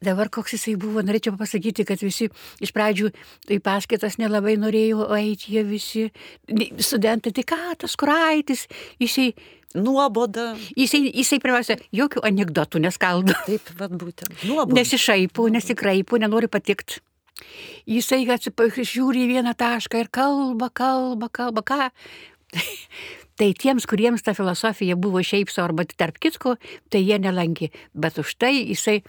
[0.03, 2.27] Dabar koks jisai buvo, norėčiau pasakyti, kad visi
[2.63, 3.11] iš pradžių
[3.55, 6.03] į paskaitas nelabai norėjo eiti, jie visi
[6.83, 8.65] studentai, tai ką tas kuraitis,
[8.99, 9.29] jisai,
[9.79, 10.51] Nuoboda.
[10.77, 14.35] jisai, jisai pirmiausia, jokių anegdotų neskaldo, Taip, vad būtent.
[14.45, 14.75] Nuoboda.
[14.81, 16.99] nesišaipo, nesikraipo, nenori patikti.
[17.89, 21.89] Jisai atsipažiūri į vieną tašką ir kalba, kalba, kalba, ką.
[23.39, 26.53] Tai tiems, kuriems ta filosofija buvo šiaip savo arba tarp kitko,
[26.93, 27.71] tai jie nelankė.
[27.97, 28.99] Bet už tai jisai,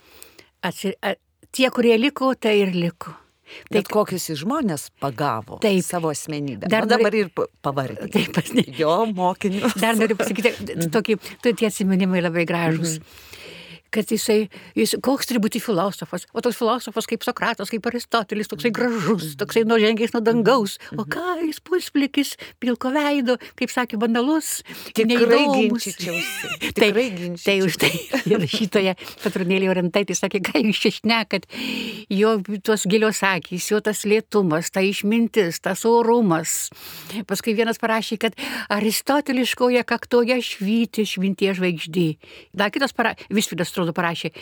[0.64, 1.12] atsi, a,
[1.52, 3.12] tie, kurie liko, tai ir liko.
[3.68, 5.84] Tai Bet kokius žmonės pagavo Taip.
[5.84, 6.64] savo asmenybę.
[6.72, 8.08] Dar Dar dabar ir pa- pavardė.
[8.14, 9.76] Taip, pas ne- Jo mokinius.
[9.76, 10.54] Dar noriu pasakyti,
[10.88, 12.96] tokį, tu tie atsiminimai labai gražus.
[13.94, 18.72] Kad jisai, jis, koks turi būti filosofas, o toks filosofas kaip Sokratas, kaip Aristotelis, toksai
[18.74, 24.57] gražus, toksai nužengęs nuo dangaus, o ką jis pusplikis, pilko veido, kaip sakė, banalus,
[24.98, 25.87] neįdomus.
[26.74, 26.88] Tai,
[27.38, 27.90] tai už tai
[28.42, 31.46] rašytoja Petronėlė Orientaitė sakė, ką jūs čia šnekat,
[32.12, 32.35] jo
[32.66, 36.70] tos gilios akys, jo tas lėtumas, ta išmintis, tas orumas.
[37.30, 38.38] Paskui vienas parašė, kad
[38.74, 42.09] aristoteliškoje kaktoje švyti švintie žvaigždė.
[42.57, 44.33] Dar kitas parašė, Visvidas atrodo parašė,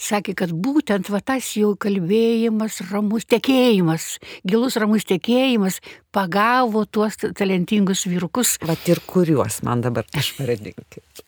[0.00, 5.80] sakė, kad būtent va tas jau kalbėjimas, ramus tekėjimas, gilus ramus tekėjimas
[6.14, 8.56] pagavo tuos talentingus vyrukus.
[8.66, 11.22] Vat ir kuriuos man dabar išvardinkit.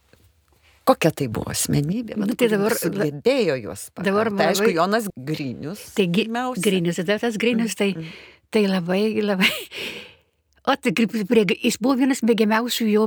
[0.83, 2.17] Kokia tai buvo asmenybė?
[2.19, 4.09] Nu, vat tai dabar- sugebėjo juos pagauti.
[4.09, 5.85] dabar man tai, aišku, labai- Jonas Grinius.
[5.95, 6.63] Taigi, pirmiausia.
[6.65, 7.93] grinius, tada tas grinius, tai,
[8.51, 9.53] tai labai, labai.
[10.63, 13.07] O tai kaip prie, jis buvo vienas mėgiamiausių jo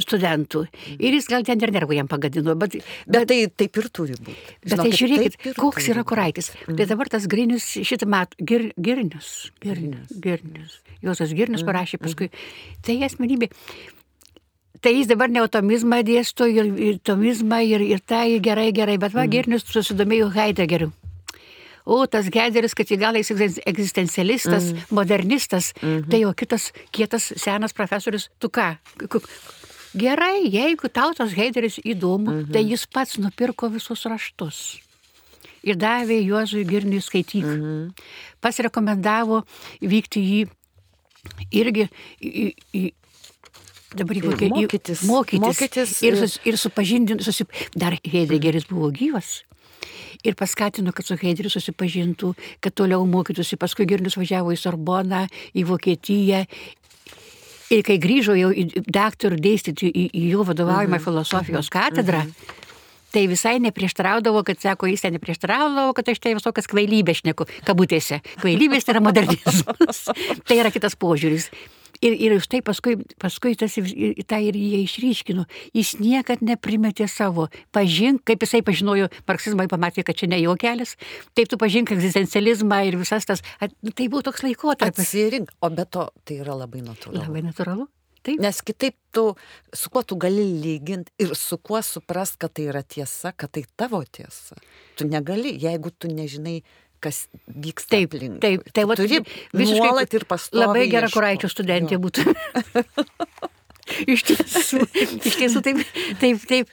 [0.00, 0.62] studentų.
[0.96, 4.36] Ir jis gal ten ir nervų jam pagadino, bet, Bet tai taip ir turi būti.
[4.64, 6.52] Bet tai žiūrėkit, koks yra kuraitis.
[6.64, 10.80] Tai dabar tas grinius šitą metų, gir, girnius, girnius, girnius.
[11.04, 12.30] Josas girnius parašė paskui.
[12.86, 13.50] Tai asmenybė.
[14.80, 19.28] Tai jis dabar neotomizmą dėsto ir, ir tomizmą ir, ir tai gerai, gerai, bet va,
[19.28, 20.92] girnius susidomėjo Heideggeriu.
[21.86, 25.68] O tas Heidegeris, kad į galą jis egzisten- egzistencialistas, modernistas,
[26.10, 28.72] tai jau kitas kietas senas profesorius, tu ką?
[29.96, 34.58] Gerai, jeigu tau tas Heideris įdomu, tai jis pats nupirko visus raštus
[35.66, 37.42] ir davė Juozui Girniui skaityti.
[37.42, 37.94] Mhm.
[38.40, 39.40] Pas rekomendavo
[39.82, 40.40] vykti į
[41.50, 41.88] irgi
[42.22, 42.44] į,
[42.74, 42.82] į,
[43.98, 44.22] dabar į-
[44.52, 45.02] mokytis.
[45.08, 47.50] mokytis, Mokytis ir, ir- sus, ir supažindinti, susip...
[47.74, 49.42] dar Heideggeris buvo gyvas.
[50.26, 52.32] Ir paskatino, kad su Heideriu susipažintų,
[52.64, 53.58] kad toliau mokytųsi.
[53.60, 56.44] Paskui Girnius važiavo į Sorboną, į Vokietiją.
[57.74, 62.22] Ir kai grįžo jau į daktarų dėstyti į, į jo vadovaujamą filosofijos katedrą,
[63.14, 68.20] tai visai neprieštraudavo, kad sako, jis ten neprieštraudavo, kad aš tai visokias kvailybės šneku, kabutėse.
[68.42, 70.04] Kvailybės tai yra modernizmas.
[70.46, 71.50] tai yra kitas požiūris.
[72.04, 75.46] Ir, ir štai paskui, paskui tas tą ir jie išryškino.
[75.76, 77.48] Jis niekad neprimetė savo.
[77.76, 80.96] Pažink, kaip jisai pažinojo marksizmą, pamatė, kad čia ne jo kelias.
[81.38, 83.44] Taip tu pažink egzistencializmą ir visas tas.
[83.60, 85.06] Tai buvo toks laikotarpis.
[85.06, 87.22] Atsirink, o be to tai yra labai natūralu.
[87.22, 87.88] Labai natūralu.
[88.26, 88.40] Taip.
[88.42, 89.28] Nes kitaip tu,
[89.70, 93.62] su kuo tu gali lyginti ir su kuo supras, kad tai yra tiesa, kad tai
[93.78, 94.58] tavo tiesa.
[94.98, 96.56] Tu negali, jeigu tu nežinai,
[97.06, 98.38] kas vyksta taip, aplink.
[98.42, 99.22] Taip, tai va, turi
[99.54, 100.66] visiškai ir pastoviai.
[100.66, 102.26] Labai gera kuraičio studentė būtų.
[104.14, 104.86] iš tiesų,
[105.22, 105.82] iš tiesų taip,
[106.22, 106.72] taip, taip.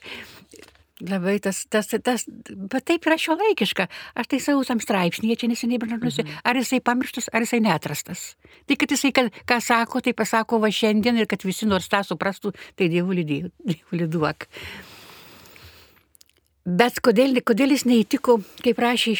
[1.04, 2.24] Labai tas, tas, tas,
[2.72, 3.90] bet taip yra šio laikiška.
[4.20, 6.44] Aš tai savo tam straipsnėje čia neseniai branduosiu, mhm.
[6.48, 8.26] ar jisai pamirštas, ar jisai netrastas.
[8.70, 12.06] Tai kad jisai, kad, ką sako, tai pasako va šiandien ir kad visi nors tą
[12.08, 13.26] suprastų, tai dievulį,
[13.74, 14.48] dievulį duok.
[16.64, 19.18] Bet kodėl, kodėl jis neįtiko, kaip rašė,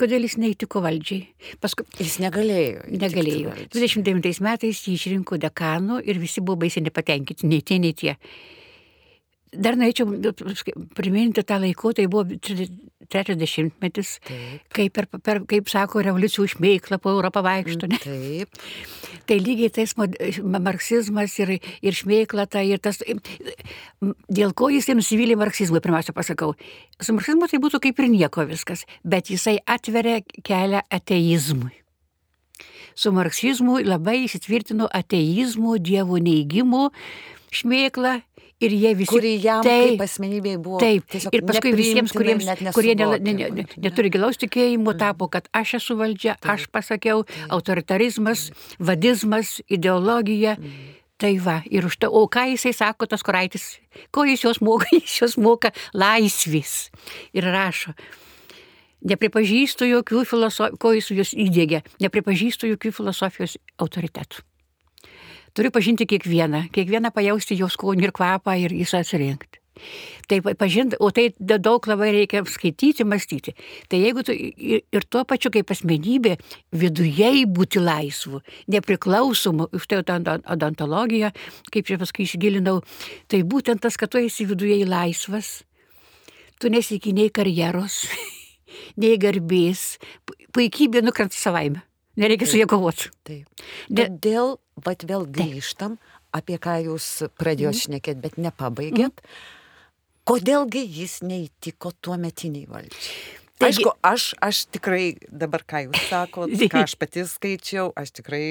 [0.00, 1.26] kodėl jis neįtiko valdžiai?
[1.60, 2.86] Paskui jis negalėjo.
[2.96, 3.52] Negalėjo.
[3.74, 8.16] 29 metais jį išrinko dekanu ir visi buvo baisiai nepatenkinti, nei tie, nei tie.
[9.52, 10.08] Dar norėčiau
[10.96, 12.24] priminti tą laiką, tai buvo
[13.12, 14.12] trečias dešimtmetis,
[14.72, 17.90] kai, per, per, kaip sako, revoliucijų šmeiklą po Europą vaikšto.
[17.92, 17.98] Ne?
[18.00, 18.62] Taip.
[19.28, 19.92] Tai lygiai tais
[20.40, 23.02] marksizmas ir, ir šmeikla, tai ir tas,
[24.32, 26.54] dėl ko jisai nusivylė marksizmui, pirmiausia pasakau.
[27.02, 31.76] Su marksizmu tai būtų kaip ir nieko viskas, bet jisai atveria kelią ateizmui
[32.94, 36.90] su marksizmu labai įsitvirtino ateizmo, dievo neigimo
[37.52, 38.20] šmėkla
[38.62, 39.10] ir jie visi.
[39.10, 40.80] Kuri jam taip, kaip asmenybė buvo.
[40.82, 45.76] Taip, ir paskui visiems, kuriems, kurie ne, ne, ne, neturi gilaus tikėjimo, tapo, kad aš
[45.80, 50.56] esu valdžia, taip, aš pasakiau, taip, autoritarizmas, vadizmas, ideologija.
[50.60, 50.90] Mm.
[51.22, 53.76] Tai va, ir už tai, o ką jisai sako, tas kuraitis,
[54.10, 56.90] ko jis jos moka, jis jos moka laisvės.
[57.36, 57.94] Ir rašo,
[59.06, 64.42] nepripažįstu jokių filosofijos, ko jis jūs įdėgė, nepripažįstu jokių filosofijos autoritetų.
[65.52, 69.62] Turiu pažinti kiekvieną, kiekvieną pajausti jos skonį ir kvapą ir jis atsirinkti.
[70.28, 73.54] Tai pažinti, o tai daug labai reikia skaityti, mąstyti.
[73.88, 76.36] Tai jeigu tu ir, ir tuo pačiu kaip asmenybė
[76.76, 78.40] viduje būti laisvu,
[78.72, 81.32] nepriklausomu, už tai tą odontologiją,
[81.72, 82.80] kaip čia paskui įsigilinau,
[83.28, 85.62] tai būtent tas, kad tu esi viduje laisvas,
[86.60, 88.04] tu nesiki nei karjeros,
[89.02, 89.98] nei garbės,
[90.52, 91.82] puikybė nukrenta savaime.
[92.20, 93.10] Nereikia su jie kovoti.
[93.24, 93.64] Taip.
[93.88, 95.96] Bet dėl, bet vėl grįžtam,
[96.36, 97.08] apie ką jūs
[97.40, 97.82] pradėjot mhm.
[97.86, 99.22] šnekėti, bet nepabaigėt.
[100.28, 103.41] Kodėlgi jis neįtiko tuo metiniai valdžiai?
[103.62, 108.44] Taigi, Aišku, aš, aš tikrai dabar, ką jūs sakote, ką aš pati skaičiau, aš tikrai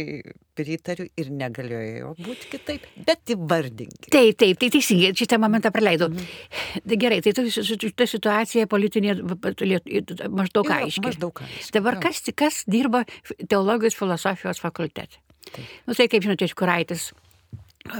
[0.58, 4.12] pritariu ir negalėjo būti kitaip, bet įvardinkite.
[4.14, 6.12] Taip, taip, tai teisingai, šitą momentą praleidau.
[6.12, 6.86] Mhm.
[6.88, 9.18] Tai gerai, tai ta situacija politinė
[10.32, 11.06] maždaug aiški.
[11.10, 11.74] Maždaug aiški.
[11.78, 13.04] Dabar kas, kas dirba
[13.42, 15.20] teologijos filosofijos fakultete?
[15.52, 15.66] Taip.
[15.88, 17.10] Nu, tai kaip žinote, Kuraitis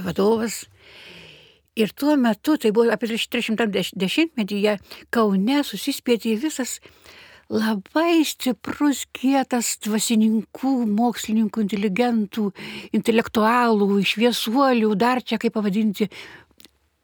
[0.06, 0.62] vadovas.
[1.74, 4.76] Ir tuo metu, tai buvo apie 310-metyje,
[5.08, 6.80] Kaune susispėtė visas
[7.52, 12.46] labai stiprus, kietas dvasininkų, mokslininkų, inteligentų,
[12.96, 16.08] intelektualų, šviesuolių, dar čia kaip pavadinti,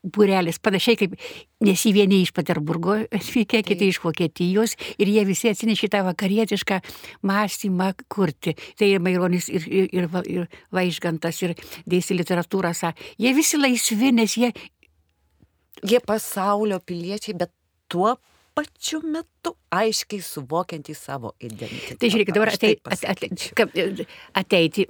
[0.05, 1.17] būrelis, panašiai kaip,
[1.65, 6.81] nes į vieni iš Peterburgo atvykę, kiti iš Vokietijos ir jie visi atsinešė tą vakarietišką
[7.29, 8.55] mąstymą kurti.
[8.79, 11.57] Tai ir Maironis, ir, ir, ir, ir Vaižgantas, ir
[11.89, 12.73] dėsi literatūrą,
[13.19, 14.53] jie visi laisvi, nes jie...
[15.87, 17.53] Jie pasaulio piliečiai, bet
[17.87, 18.17] tuo
[18.59, 21.99] pačiu metu aiškiai suvokiantys savo identitetą.
[22.01, 22.75] Tai žiūrėkit, dabar atei,
[23.12, 24.07] ate,
[24.40, 24.87] ateiti,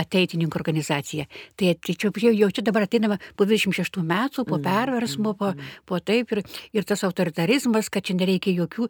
[0.00, 1.26] ateitininkų organizacija.
[1.60, 6.00] Tai čia, jau čia dabar ateinama po 26 metų, po mm, perversmo, po, mm, po
[6.00, 8.88] taip ir, ir tas autoritarizmas, kad čia nereikia jokių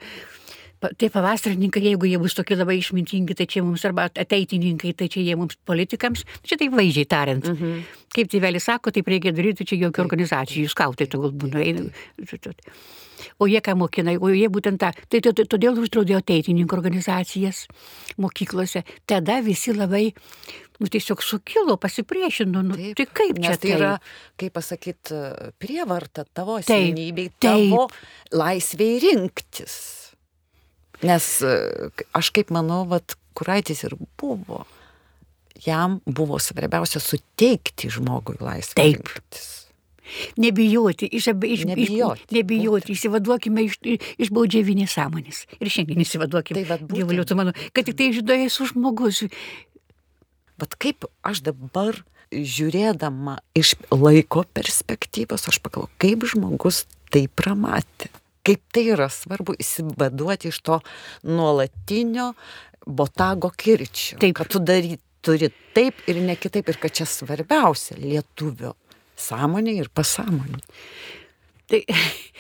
[1.01, 5.23] tie pavasarininkai, jeigu jie bus tokie labai išmintingi, tai čia mums arba ateitininkai, tai čia
[5.25, 7.49] jie mums politikams, čia taip vaizdžiai tariant.
[7.49, 7.81] Mm -hmm.
[8.15, 11.65] Kaip tėvelis sako, taip reikia daryti, čia jokių organizacijų, skautai tegul būna.
[13.39, 14.93] O jie ką mokina, o jie būtent tą.
[15.11, 17.65] Tai todėl uždraudė ateitininkų organizacijas
[18.21, 18.85] mokyklose.
[19.09, 20.07] Tada visi labai,
[20.81, 22.63] nu tiesiog sukilo, pasipriešino.
[22.67, 23.91] Nu, taip, tai kaip čia tai yra,
[24.41, 25.19] kaip pasakyti,
[25.63, 27.89] prievarta tavo asmenybei, tavo
[28.35, 29.77] laisviai rinktis.
[31.05, 31.59] Nes e,
[32.17, 34.63] aš kaip manau, vat, kuraitis ir buvo.
[35.65, 38.79] Jam buvo svarbiausia suteikti žmogui laisvę.
[38.79, 39.11] Taip.
[39.11, 39.64] Rinktis.
[40.41, 43.79] Nebijoti, iš, iš, nebijoti, iš, nebijoti įsivaduokime iš,
[44.21, 45.45] iš baudžiavinės sąmonės.
[45.61, 49.25] Ir šiandien įsivaduokime, tai dievaliuotų mano, kad tik tai žinoja su žmogus.
[50.61, 52.03] Bet kaip aš dabar
[52.35, 58.11] žiūrėdama iš laiko perspektyvos, aš pagalvoju, kaip žmogus tai pramatė.
[58.45, 60.81] kaip tai yra svarbu įsivaduoti iš to
[61.25, 62.35] nuolatinio
[62.85, 64.19] botago kirčio.
[64.21, 64.37] Taip.
[64.37, 68.75] Kad tu dary, turi taip ir ne kitaip ir kad čia svarbiausia lietuvio
[69.17, 70.63] sąmonė ir pasąmonė.
[71.65, 71.81] Tai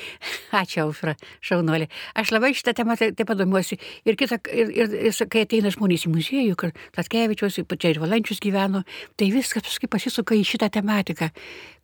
[0.61, 1.89] ačiū, Aušra, šaunuolė.
[2.21, 3.79] Aš labai šitą temą taip tai padomiuosi.
[4.05, 8.43] Ir, kita, ir, ir, ir kai ateina žmonės į muziejų, kad Tatkevičius, čia ir Valančius
[8.45, 8.85] gyveno,
[9.17, 11.31] tai viskas paskui pasisuka į šitą tematiką,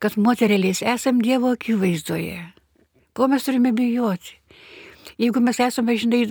[0.02, 2.42] kad moterėlės esam Dievo akivaizdoje.
[3.16, 4.39] Ko mes turime bijoti?
[5.18, 6.22] Jeigu mes esame, žinai,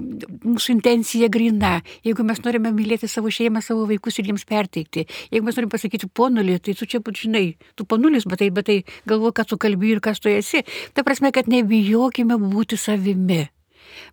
[0.46, 5.46] mūsų intencija grina, jeigu mes norime mylėti savo šeimą, savo vaikus ir jiems perteikti, jeigu
[5.46, 9.34] mes norime pasakyti ponulį, tai tu čia, žinai, tu ponulis, bet tai, bet tai galvo,
[9.36, 10.64] kad tu kalbi ir kas tu esi.
[10.94, 13.48] Ta prasme, kad nebijokime būti savimi.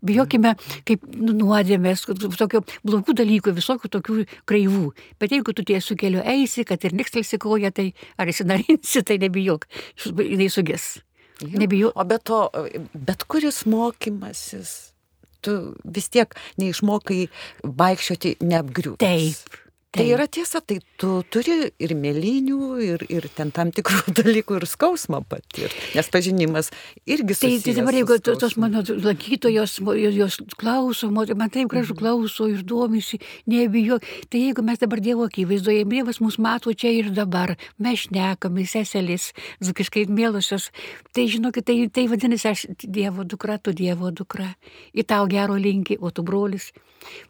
[0.04, 0.54] Bijokime
[0.88, 4.92] kaip nu, nuodėmės, tokių blogų dalykų, visokių tokių kreivų.
[5.20, 9.68] Bet jeigu tu tiesiu keliu eisi, kad ir nikstelsi koja, tai ar įsinarinsi, tai nebijok,
[10.06, 10.96] jinai sugės.
[11.42, 11.92] Nebijau.
[11.94, 12.40] O be to,
[12.94, 14.72] bet kuris mokymasis,
[15.44, 17.26] tu vis tiek neišmokai
[17.62, 19.02] vaikščioti neapgriūti.
[19.04, 19.62] Taip.
[19.96, 24.66] Tai yra tiesa, tai tu turi ir mėlynių, ir, ir ten tam tikrų dalykų, ir
[24.68, 26.70] skausmą patirti, nes pažinimas
[27.08, 29.78] irgi tai, tai dabar, jeigu to, tos mano lankytojos,
[30.16, 32.00] jos klauso, man taip gražu mhm.
[32.02, 37.08] klauso ir domisi, nebijo, tai jeigu mes dabar Dievo akivaizdoje, Dievas mus mato čia ir
[37.16, 39.30] dabar, mes šnekame, seselis,
[39.64, 40.68] zukiškai mėlusios,
[41.16, 44.52] tai žinokit, tai, tai vadinasi, aš Dievo dukra, tu Dievo dukra,
[44.92, 46.72] į tau gero linki, o tu brolis.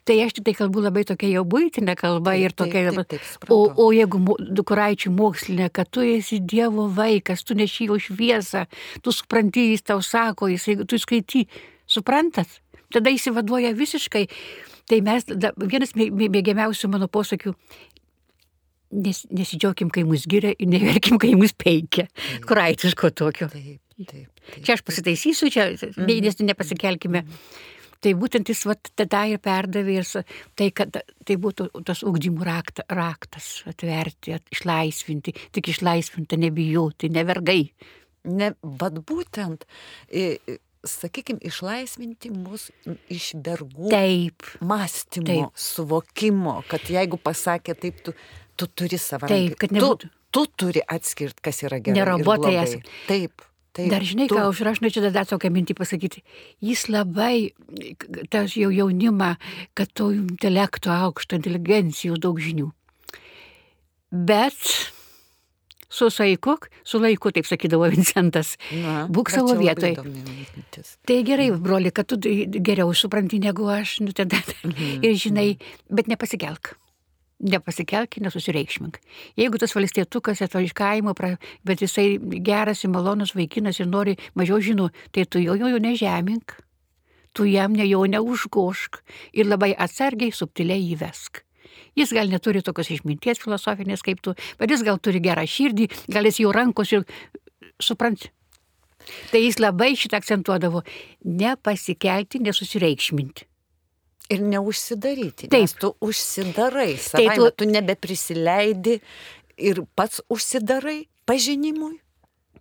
[0.06, 2.84] Tai aš tik tai kalbu labai tokia jau būtinė kalba ir tokia.
[2.94, 7.88] Taip, taip, taip, o, o jeigu dukuraičių mokslinė, kad tu esi Dievo vaikas, tu neši
[7.90, 8.66] jo šviesą,
[9.02, 11.44] tu supranti, jis tau sako, jis, jeigu tu skaitai,
[11.90, 12.60] suprantat,
[12.94, 14.24] tada įsivaduoja visiškai.
[14.86, 17.56] Tai mes, da, vienas mėgiamiausių mano posakių,
[19.02, 22.06] nes, nesidžiaukim, kai mus giria ir neverkim, kai mus peikia.
[22.46, 23.50] Kuraitiško tokio.
[23.50, 25.72] Taip, taip, taip, čia aš pasitaisysiu, čia,
[26.06, 27.26] nes nepasikelkime.
[27.26, 27.72] Mm -hmm.
[28.04, 30.10] Tai būtent jis vat, tada ir perdavė ir
[30.58, 37.62] tai, kad tai būtų tas ugdymų rakta, raktas atverti, at, išlaisvinti, tik išlaisvinti, nebijoti, nevergai.
[38.26, 39.64] Ne, vad būtent,
[40.86, 42.68] sakykime, išlaisvinti mus
[43.12, 45.60] iš vergų taip, mąstymo, taip.
[45.60, 48.14] suvokimo, kad jeigu pasakė taip, tu,
[48.56, 49.28] tu turi savo.
[49.30, 50.10] Taip, kad nebūtų.
[50.10, 51.98] Tu, tu turi atskirti, kas yra gerai.
[51.98, 52.96] Ne robotai esame.
[53.08, 53.46] Taip.
[53.76, 54.36] Taip, dar žinai, tu...
[54.38, 56.22] ką aš rašau, čia dar tokią mintį pasakyti.
[56.64, 57.52] Jis labai,
[58.32, 59.34] tas jau jaunimą,
[59.76, 62.70] kad to intelekto aukšto, inteligencijos daug žinių.
[64.16, 64.56] Bet
[65.92, 70.00] su saiku, su laiku, taip sakydavo Vincentas, Na, būk savo vietoje.
[71.06, 75.04] Tai gerai, broli, kad tu geriau supranti negu aš, nu, tada, mhm.
[75.04, 75.48] ir žinai,
[75.92, 76.74] bet nepasikelk
[77.40, 79.00] nepasikelk, nesusireikšmink.
[79.36, 81.14] Jeigu tas valstietukas atvažiuoja iš kaimo,
[81.64, 86.56] bet jisai geras ir malonus vaikinas ir nori mažiau žinų, tai tu jo jo nežemink,
[87.32, 89.02] tu jam ne jo neužgošk
[89.36, 91.42] ir labai atsargiai, subtiliai įvesk.
[91.96, 96.28] Jis gal neturi tokios išminties filosofinės kaip tu, bet jis gal turi gerą širdį, gal
[96.28, 97.04] jis jau rankos ir
[97.80, 98.32] supranti.
[99.30, 100.82] Tai jis labai šitą akcentuodavo-
[101.42, 103.46] nepasikelti, nesusireikšminti.
[104.32, 105.50] Ir neužsidaryti.
[105.52, 105.76] Taip.
[105.80, 107.50] Tu užsidarai, savai, tu...
[107.62, 108.98] tu nebeprisileidi
[109.56, 112.00] ir pats užsidarai pažinimui.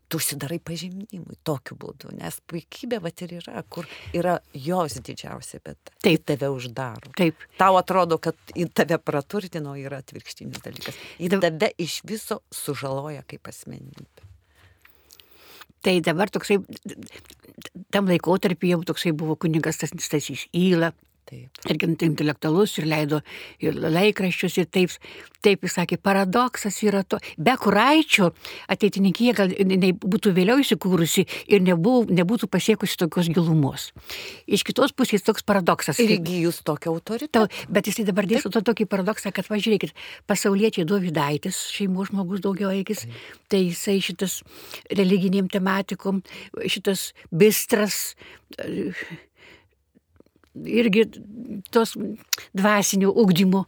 [0.06, 5.80] Tu užsidarai pažinimui tokiu būdu, nes puikybė va ir yra, kur yra jos didžiausia, bet
[6.06, 6.22] Taip.
[6.30, 7.10] tave uždaro.
[7.18, 7.42] Taip.
[7.58, 11.02] Tau atrodo, kad į tave praturtino yra atvirkštinis dalykas.
[11.18, 14.30] Į tave iš viso sužaloja kaip asmenybė.
[15.86, 16.60] Tai dabar toksai,
[17.94, 20.90] tam laikotarpį jau toksai buvo kunigas Stasys Įla,
[21.26, 21.50] Taip.
[21.66, 23.18] Ir intelektualus ir leido
[23.64, 24.92] ir laikraščius ir taip,
[25.42, 27.18] taip jis sakė, paradoksas yra to.
[27.42, 28.30] Be kuraičio
[28.70, 29.56] ateitininkija gal
[30.06, 33.88] būtų vėliau įsikūrusi ir nebū, nebūtų pasiekusi tokios gilumos.
[34.46, 35.98] Iš kitos pusės toks paradoksas.
[36.04, 37.48] Ir įgyjus tokio autoritetą.
[37.74, 39.98] Bet jisai dabar dėsto to tokį paradoksą, kad važiuokit,
[40.30, 43.08] pasauliečiai Dovydaitis, šeimos žmogus daugiau eikis,
[43.50, 44.44] tai jisai šitas
[44.94, 46.22] religinėm tematikom,
[46.70, 48.14] šitas bistras
[50.64, 51.08] irgi
[51.74, 51.96] tos
[52.56, 53.64] dvasinių ugdymų,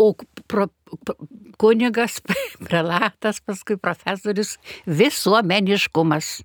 [0.00, 0.06] o
[0.48, 0.68] pro,
[1.04, 1.16] pro,
[1.60, 2.20] kunigas,
[2.66, 4.56] prelatas, paskui profesorius
[4.88, 6.38] visuomeniškumas.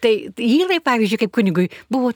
[0.00, 2.14] Tai Įlai, pavyzdžiui, kaip kunigui buvo.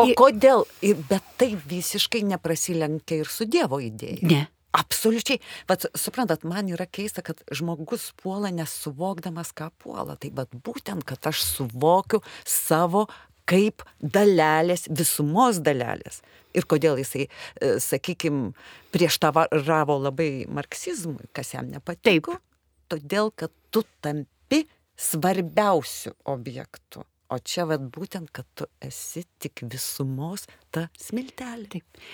[0.00, 0.64] O kodėl?
[0.82, 4.26] Bet tai visiškai neprasilenkia ir su Dievo idėja.
[4.26, 4.42] Ne.
[4.74, 5.38] Absoliučiai.
[5.70, 10.16] Bet suprantat, man yra keista, kad žmogus puola nesuvokdamas, ką puola.
[10.18, 13.06] Tai bet būtent, kad aš suvokiu savo
[13.48, 16.22] kaip dalelės, visumos dalelės.
[16.54, 18.52] Ir kodėl jisai, e, sakykime,
[18.94, 22.38] prieštaravo labai marksizmui, kas jam nepatiko.
[22.38, 22.50] Taip.
[22.92, 24.64] Todėl, kad tu tampi
[24.96, 27.02] svarbiausiu objektu.
[27.32, 31.66] O čia vad būtent, kad tu esi tik visumos ta smiltelė.
[31.72, 32.04] Taip.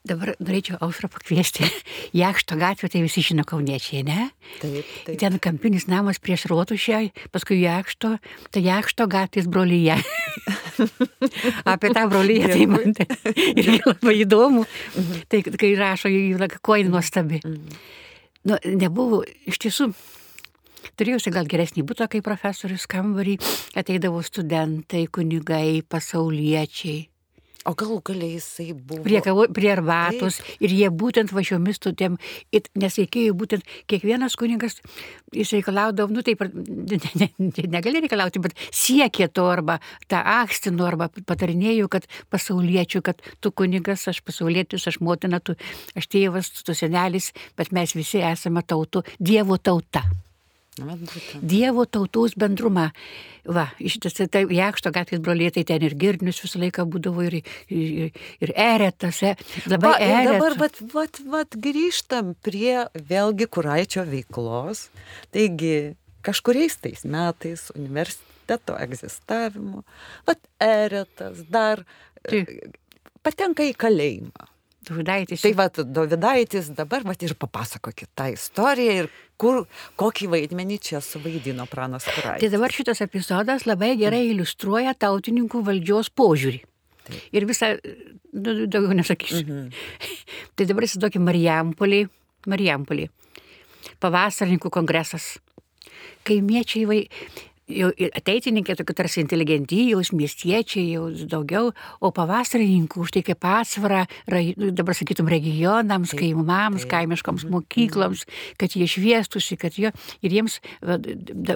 [0.00, 1.66] Dabar norėčiau aušrą pakviesti.
[2.22, 4.30] Jakšto gatvė, tai visi žino kauniečiai, ne?
[4.62, 5.18] Taip, taip.
[5.20, 7.02] Ten kampinis namas prieš rotušę,
[7.34, 8.14] paskui jakšto,
[8.48, 9.98] tai jakšto gatvės brolyje.
[11.72, 13.06] Apie tą brolyje tai man tai
[13.54, 14.64] irgi labai įdomu.
[15.30, 16.12] Tai kai rašo,
[16.62, 17.42] kuo ji nuostabi.
[18.48, 19.90] Nu, nebuvo, iš tiesų,
[20.96, 23.36] turėjusi gal geresnį būtą kaip profesorius kambarį,
[23.76, 27.04] ateidavo studentai, kunigai, pasauliečiai.
[27.68, 29.02] O galų galiai jisai buvo.
[29.04, 30.62] Prie, kavo, prie arbatos Taip.
[30.64, 32.16] ir jie būtent važiomis tutėm,
[32.56, 34.78] nes reikėjo būtent kiekvienas kunigas,
[35.36, 39.76] jis reikalaudavo, nu taip, ne, ne, ne, negali reikalauti, bet siekė to arba
[40.08, 45.58] tą akstinu arba patarinėjau, kad pasauliečių, kad tu kunigas, aš pasaulietis, aš motina, tu,
[46.00, 50.06] aš tėvas, tu senelis, bet mes visi esame tautų, Dievo tauta.
[51.42, 52.86] Dievo tautos bendrumą.
[53.50, 57.40] Va, šitas, tai Jakšto gatvės broliai, tai ten ir girnius visą laiką būdavo ir,
[57.74, 59.34] ir, ir eretas, e,
[59.66, 60.30] labai Va, eretas.
[60.30, 64.86] dabar vat, vat, vat, grįžtam prie vėlgi kuraičio veiklos.
[65.34, 65.96] Taigi,
[66.26, 69.82] kažkuriais tais metais universiteto egzistavimo,
[70.28, 71.82] vat eretas dar
[72.22, 72.78] Taip.
[73.26, 74.50] patenka į kalėjimą.
[74.88, 75.42] Dovydaitis.
[75.44, 79.08] Tai vad, Dovydaitis dabar vat ir papasakokit tą istoriją ir
[79.40, 79.66] kur,
[80.00, 82.52] kokį vaidmenį čia suvaidino pranas Tai Kuraitis.
[82.54, 86.62] dabar šitas epizodas labai gerai iliustruoja tautininkų valdžios požiūrį.
[87.04, 87.20] Taip.
[87.36, 87.74] Ir visą,
[88.32, 89.44] nu, daugiau nesakysiu.
[89.44, 89.70] Mhm.
[90.56, 92.02] Tai dabar įsivaizduokim Marijampolį,
[92.48, 93.10] Marijampolį.
[94.00, 95.34] Pavasarininkų kongresas.
[96.24, 97.00] Kaimiečiai vai,
[97.70, 104.04] jau ir ateitininkė, tokie tarsi inteligentijos, miestiečiai jau daugiau, o pavasarininkų už tai kaip atsvara,
[104.30, 106.90] rai- nu, dabar sakytum, regionams, Taip, kaimams, taip.
[106.96, 108.24] kaimiškoms mokykloms,
[108.60, 109.90] kad jie šviestusi, kad jo,
[110.22, 110.58] ir jiems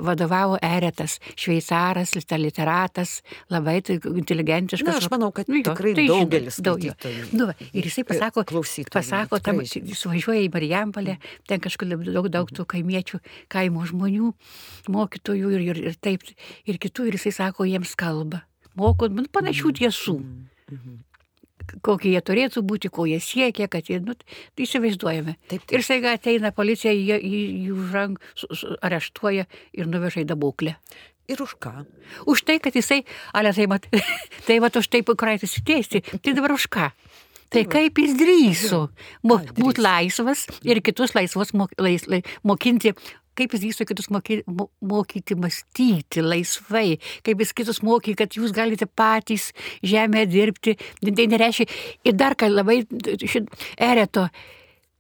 [0.05, 4.89] vadovavo Eretas, šveicaras, literatas, labai tai inteligentiškas.
[4.89, 6.93] Na, aš manau, kad Nu jo, tikrai tai daugelis daug jo.
[6.95, 7.27] skaitytojų.
[7.39, 9.93] Nu, va, ir jisai pasako, klausytojų pasako tam, tikrai žino.
[9.93, 11.17] jis važiuoja į Marijampolę,
[11.49, 13.21] ten kažkur daug, daug tų kaimiečių,
[13.53, 14.33] kaimo žmonių,
[14.95, 16.27] mokytojų ir, ir, ir taip,
[16.69, 18.43] ir kitų, ir jisai sako jiems kalbą.
[18.79, 20.17] Moko nu, panašių tiesų,
[20.73, 20.99] Mhm.
[21.85, 25.37] kokie jie turėtų būti, ko jie siekia, kad jie, nu, tai įsivaizduojame.
[25.49, 25.73] Taip, taip.
[25.79, 28.21] Ir staiga ateina policija, jie jį už rank
[28.83, 30.77] areštuoja ir nuveža į dabuklę.
[31.29, 31.87] Ir už ką?
[32.29, 33.87] Už tai, kad jisai, ale tai mat,
[34.47, 36.91] tai va už taip kraitis įteisti, tai dabar už ką?
[37.55, 38.81] Tai kaip jis drįso
[39.23, 42.93] būti laisvas ir kitus laisvos mok, lais, lai, mokinti,
[43.39, 48.55] kaip jis drįso kitus moky, mo, mokyti mąstyti laisvai, kaip jis kitus mokė, kad jūs
[48.57, 49.51] galite patys
[49.85, 50.77] žemėje dirbti.
[51.05, 51.69] Tai nereiškia,
[52.05, 52.83] ir dar ką labai
[53.25, 54.29] šit, ereto,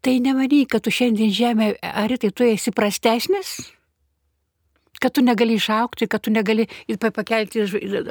[0.05, 3.57] tai nemanyk, kad tu šiandien žemė, ar tai tu esi prastesnis?
[5.05, 7.67] Kad tu negali išaukti, kad tu negali ir pa- pakelti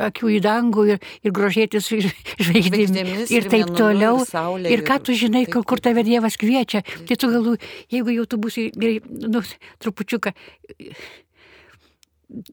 [0.07, 2.11] akių į dangų ir, ir grožėtis ir
[2.45, 4.21] žvaigždėmis ir ir taip mėnuliu, toliau.
[4.21, 7.57] ir saule, Ir ką tu žinai, taip, kur, taip, tave Dievas kviečia, tai tu galų,
[7.93, 9.41] jeigu jau tu būsi nu,
[9.83, 10.33] trupučiuką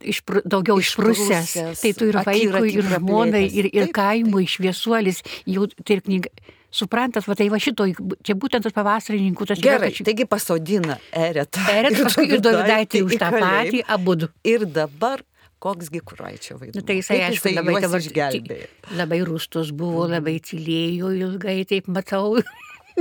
[0.05, 5.68] išpru, daugiau išprusęs, tai tu ir vaikui, ir žmonai, ir, ir Taip, kaimui šviesuolis, jau
[5.84, 6.32] tai ir knyga.
[6.71, 7.83] Suprantat, va tai va šito,
[8.23, 11.64] čia būtent tas pavasarininkų, tas Gerai, ši- taigi pasodina eretą.
[11.73, 14.29] Eret, paskui ir Dovidaitį už tą patį, abudu.
[14.47, 15.25] Ir dabar
[15.61, 16.79] koksgi kuraičio vaidmuo.
[16.79, 18.68] Nu, tai jisai, aišku, labai juos dabar išgelbėjo.
[19.01, 22.39] Labai rūstus buvo, labai tylėjo ilgai, taip matau.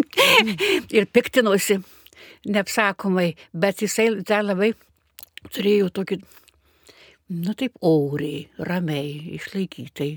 [0.97, 1.79] ir piktinosi,
[2.49, 4.73] neapsakomai, bet jisai dar labai
[5.53, 6.19] turėjo tokį,
[7.37, 10.11] nu taip, oriai, ramiai, išlaikytai.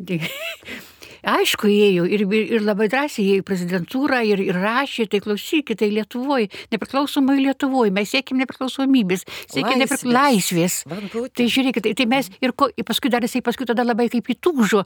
[1.24, 5.90] Aišku, įėjo ir, ir labai drąsiai įėjo į prezidentūrą ir, ir rašė, tai klausykite, tai
[5.94, 10.82] Lietuvoje, nepriklausomai Lietuvoje, mes siekim nepriklausomybės, siekim laisvės.
[10.90, 11.34] Būtent.
[11.40, 14.84] Tai žiūrėkit, tai, mes ir, ko, ir paskui dar jisai paskui tada labai kaip įtūžo,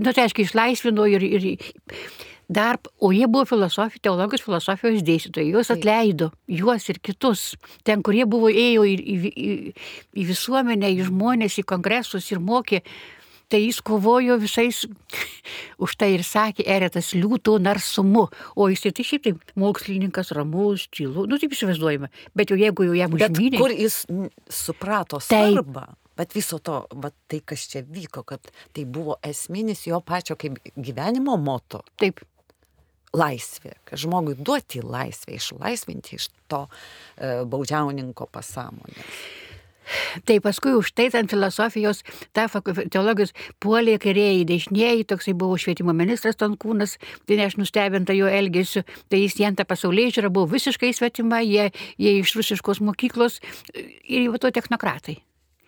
[0.00, 1.50] nu tai aiškiai išlaisvino ir, ir
[2.48, 7.54] dar, o jie buvo filosofijos, teologijos filosofijos dėstytojai, juos atleido, juos ir kitus,
[7.84, 9.52] ten, kurie buvo ėjo į, į, į,
[10.20, 12.82] į visuomenę, į žmonės, į kongresus ir mokė.
[13.54, 14.80] Tai jis kovojo visais,
[15.84, 18.24] už tai ir sakė, eretas liūtų narsumu,
[18.58, 22.96] o jis tai šiaip taip mokslininkas, ramus, tylu, nu taip įsivaizduojama, bet jau jeigu jau
[22.98, 23.60] jam užmynė.
[23.62, 24.00] kur jis
[24.50, 25.54] suprato Taip.
[25.54, 25.86] svarbą?
[26.18, 30.58] Bet viso to, bet tai kas čia vyko, kad tai buvo esminis jo pačio kaip
[30.74, 32.22] gyvenimo moto Taip,-
[33.22, 33.76] laisvė.
[33.86, 39.43] Kad žmogui duoti laisvę, išlaisvinti iš to e, baudžiauninko pasąmonės.
[40.28, 42.02] Tai paskui už tai ant filosofijos,
[42.36, 46.96] ta teologijos puolė kairieji, dešinieji, toksai buvo švietimo ministras Tonkūnas,
[47.28, 51.70] tai aš nustebinta jo elgesiu, tai jis jam ta pasaulyje žiūra buvo visiškai svetima, jie,
[52.00, 53.40] jie iš rusiškos mokyklos
[53.74, 55.20] ir jau to technokratai.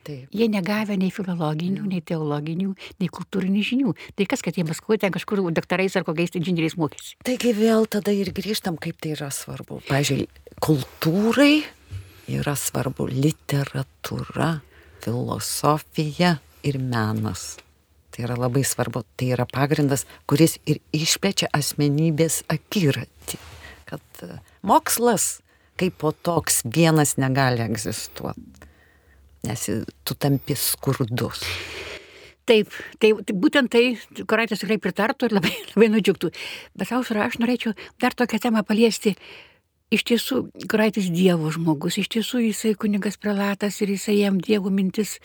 [0.07, 0.31] Taip.
[0.31, 3.95] Jie negavę nei filologinių, nei teologinių, nei kultūrinių žinių.
[4.15, 7.17] Tai kas, kad jie Maskvoje ten kažkur daktarais ar kokiais inžinieriais mokėsi.
[7.27, 9.81] Taigi vėl tada ir grįžtam, kaip tai yra svarbu.
[9.89, 10.29] Pavyzdžiui,
[10.63, 11.65] kultūrai
[12.31, 14.61] yra svarbu literatūra,
[15.05, 17.57] filosofija ir menas.
[18.11, 23.41] Tai yra labai svarbu, tai yra pagrindas, kuris ir išplečia asmenybės akiratį.
[23.87, 25.37] Kad e, mokslas
[25.77, 28.67] kaip po toks vienas negali egzistuoti
[29.47, 29.67] nes
[30.05, 31.43] tu tampi skurdus.
[32.47, 32.71] Taip,
[33.03, 33.97] tai, būtent tai,
[34.31, 36.31] Koraitis tikrai pritartų ir labai, labai nudžiugtų.
[36.79, 39.17] Bet aušra, aš norėčiau dar tokią temą paliesti.
[39.95, 45.21] Iš tiesų, Koraitis Dievo žmogus, iš tiesų jisai kunigas prelatas ir jisai jam Dievo mintis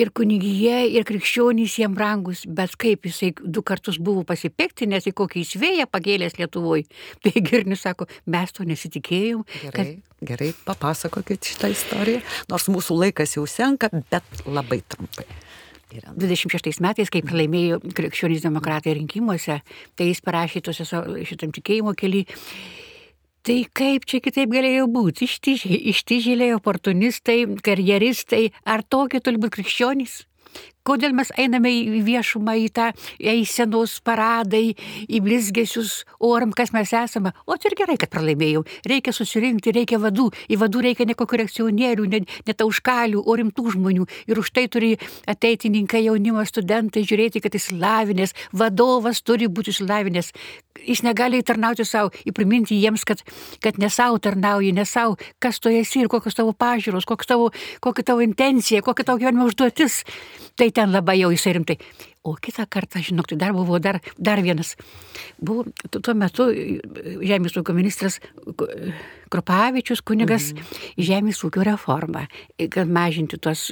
[0.00, 5.44] ir kunigija, ir krikščionys jiem brangus, bet kaip jisai du kartus buvo pasipiktinęs į kokį
[5.44, 6.88] įsvėją pagėlės Lietuvoje.
[7.22, 9.44] Tai Girnis sako, mes to nesitikėjom.
[9.66, 10.26] Gerai, kad...
[10.32, 15.28] gerai, papasakokit šitą istoriją, nors mūsų laikas jau senka, bet labai trumpai.
[16.02, 19.60] 26 metais, kai pralaimėjo krikščionys demokratai rinkimuose,
[19.94, 22.26] tai jis parašė tose šitam tikėjimo keliui
[23.44, 25.26] Tai kaip čia kitaip galėjo būti?
[25.92, 30.22] Ištižėliai, oportunistai, karjeristai, ar tokie turi būti krikščionys?
[30.84, 34.74] Kodėl mes einame į viešumą, į tą eisenos paradai,
[35.08, 37.32] į blizgesius, oram, kas mes esame.
[37.48, 38.66] O tai ir gerai, kad pralaimėjau.
[38.92, 40.26] Reikia susirinkti, reikia vadų.
[40.52, 44.04] Į vadų reikia ne kokių reakcionierių, ne, ne tauškalių, o rimtų žmonių.
[44.28, 44.92] Ir už tai turi
[45.24, 50.34] ateitininkai, jaunimas, studentai žiūrėti, kad išsilavinęs, vadovas turi būti išsilavinęs.
[50.84, 53.24] Jis negali įtarnauti savo, įpriminti jiems, kad,
[53.64, 57.52] kad ne savo tarnauji, ne savo, kas tu esi ir kokios tavo pažiūros, kokia tavo,
[57.80, 60.02] kokia tavo intencija, kokia tavo gyvenimo užduotis.
[60.58, 61.78] Tai ten labai jau jisai rimtai.
[62.24, 64.74] O kitą kartą, žinok, tai dar buvo dar, dar vienas.
[65.36, 66.46] Buvo tuo metu
[67.20, 68.16] Žemės ūkio ministras
[69.28, 70.80] Kropavičius, kunigas, mhm.
[71.04, 72.24] Žemės ūkio reforma,
[72.72, 73.66] kad mažinti tuos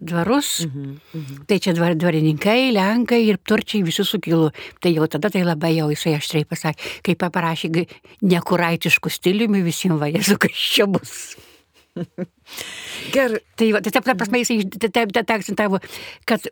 [0.00, 0.66] dvarus.
[0.66, 0.98] Mhm.
[1.14, 1.46] Mhm.
[1.46, 4.50] Tai čia dvar, dvarininkai, lenkai ir turčiai visi sukilo.
[4.80, 7.86] Tai jau tada tai labai jau jisai aštriai pasakė, kai paprašė
[8.22, 11.36] nekuraitiškų stiliumi visiems vajesu, kas čia bus.
[13.12, 13.42] Gerai.
[13.56, 14.66] Tai, va, tai ta prasme jisai
[15.32, 15.78] akcentavo,
[16.28, 16.44] kad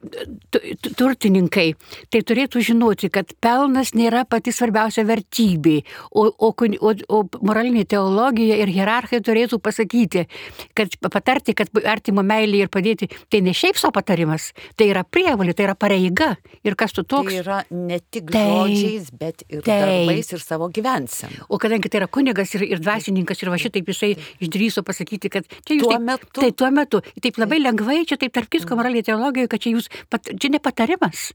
[0.97, 1.75] turtininkai
[2.09, 5.83] tai turėtų žinoti, kad pelnas nėra pati svarbiausia vertybė,
[6.17, 10.25] o, o, o, o moralinė teologija ir hierarchai turėtų pasakyti,
[10.73, 15.53] kad patarti, kad artimo meilė ir padėti, tai ne šiaip savo patarimas, tai yra prievalė,
[15.53, 16.33] tai yra pareiga.
[16.65, 17.29] Ir kas tu toks?
[17.35, 21.45] Tai yra ne tik tai, žodžiais, bet ir tai, darbais ir savo gyvenseną.
[21.53, 25.49] O kadangi tai yra kunigas ir, ir dvasininkas ir va šitaip jisai išdryso pasakyti, kad
[25.69, 25.84] čia jūs...
[25.85, 26.41] Tuo taip, metu.
[26.41, 27.01] Tai tuo metu.
[27.25, 30.61] Taip labai lengvai, čia taip tarp kitko moraliai teologijoje, kad čia jūs, pat, čia ne
[30.65, 31.31] patarimas.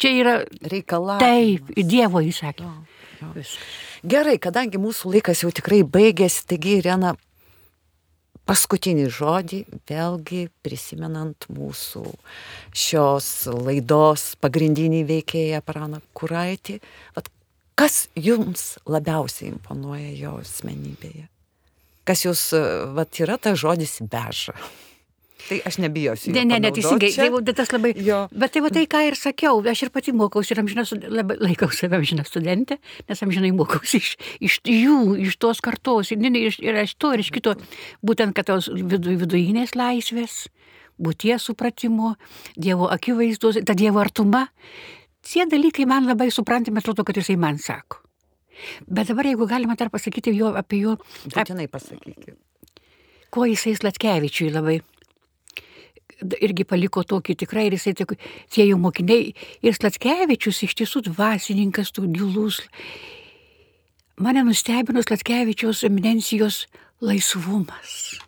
[0.00, 0.36] Čia yra...
[0.72, 1.24] Reikalavimas.
[1.24, 2.70] Taip, Dievo įsakė.
[4.02, 7.14] Gerai, kadangi mūsų laikas jau tikrai baigėsi, taigi Irena,
[8.48, 12.02] paskutinį žodį, vėlgi prisimenant mūsų
[12.74, 16.80] šios laidos pagrindinį veikėją Praną Kuraitį,
[17.78, 21.28] kas jums labiausiai imponuoja jo asmenybėje?
[22.08, 22.48] Kas jūs,
[22.96, 24.56] vat yra tas žodis veža.
[25.48, 26.32] Tai aš nebijosiu.
[26.34, 27.10] Ne, ne, neteisingai.
[27.16, 27.92] Tai, tai tas labai.
[28.06, 28.22] Jo.
[28.30, 31.70] Bet tai va tai, ką ir sakiau, aš ir pati mokausi ir amžinas, labai laikau
[31.74, 32.78] save amžiną studentę,
[33.08, 37.24] nes amžinai mokausi iš, iš jų, iš tos kartos, ir, ir, ir iš to, ir
[37.24, 37.56] iš kito,
[38.06, 40.44] būtent, kad tos vidu, vidujinės laisvės,
[41.02, 42.14] būties supratimo,
[42.54, 44.46] Dievo akivaizdus, ta Dievo artuma,
[45.26, 48.01] tie dalykai man labai suprantami, atrodo, kad jisai man sako.
[48.86, 50.96] Bet dabar, jeigu galima dar pasakyti jo, apie jo...
[51.32, 52.34] Būtinai pasakykit.
[53.32, 54.80] Kuo jisai Slatkevičiui labai
[56.42, 59.32] irgi paliko tokį tikrai ir jisai tie jau mokiniai.
[59.64, 62.62] Ir Slatkevičius iš tiesų dvasininkas, tų gilus.
[64.22, 66.66] Mane nustebino Slatkevičiaus eminencijos
[67.02, 68.20] laisvumas.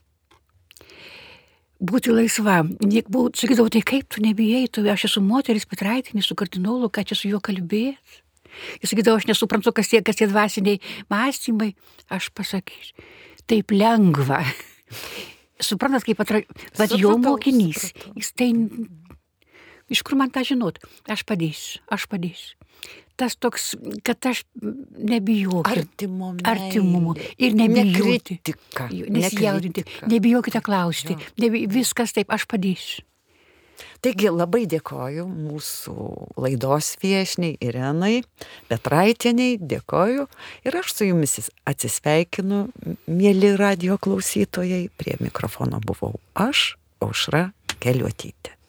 [1.84, 2.62] Būti laisva.
[2.64, 7.28] Sakydavau, tai kaip tu nebijai, tu, aš esu moteris Petraitinis su kardinolu, ką čia su
[7.28, 8.23] juo kalbėti.
[8.82, 10.80] Jis sakydavo, aš nesuprantu, kas tie, kas tie dvasiniai
[11.12, 11.72] mąstymai.
[12.12, 13.06] Aš pasakysiu,
[13.50, 14.42] taip lengva.
[15.64, 18.12] Suprantat, kaip atrodo, bet jo mokinys, supratau.
[18.18, 18.50] jis tai,
[19.94, 22.58] iš kur man tą žinot, aš padėsiu, aš padėsiu.
[23.14, 24.42] Tas toks, kad aš
[24.98, 25.62] nebijau.
[25.62, 26.32] Artimo.
[26.42, 27.14] Artimumo.
[27.38, 28.40] Ir nebijoti.
[28.90, 29.84] Nesijaudinti.
[30.10, 31.14] Nebijokite klausti.
[31.38, 33.06] Nebi, viskas taip, aš padėsiu.
[34.04, 35.94] Taigi labai dėkoju mūsų
[36.40, 38.22] laidos viešniai Irenai
[38.70, 40.26] Petraitieniai, dėkoju
[40.68, 42.66] ir aš su jumis atsisveikinu,
[43.10, 47.48] mėly radio klausytojai, prie mikrofono buvau aš, Aušra
[47.80, 48.63] Keliuotytė.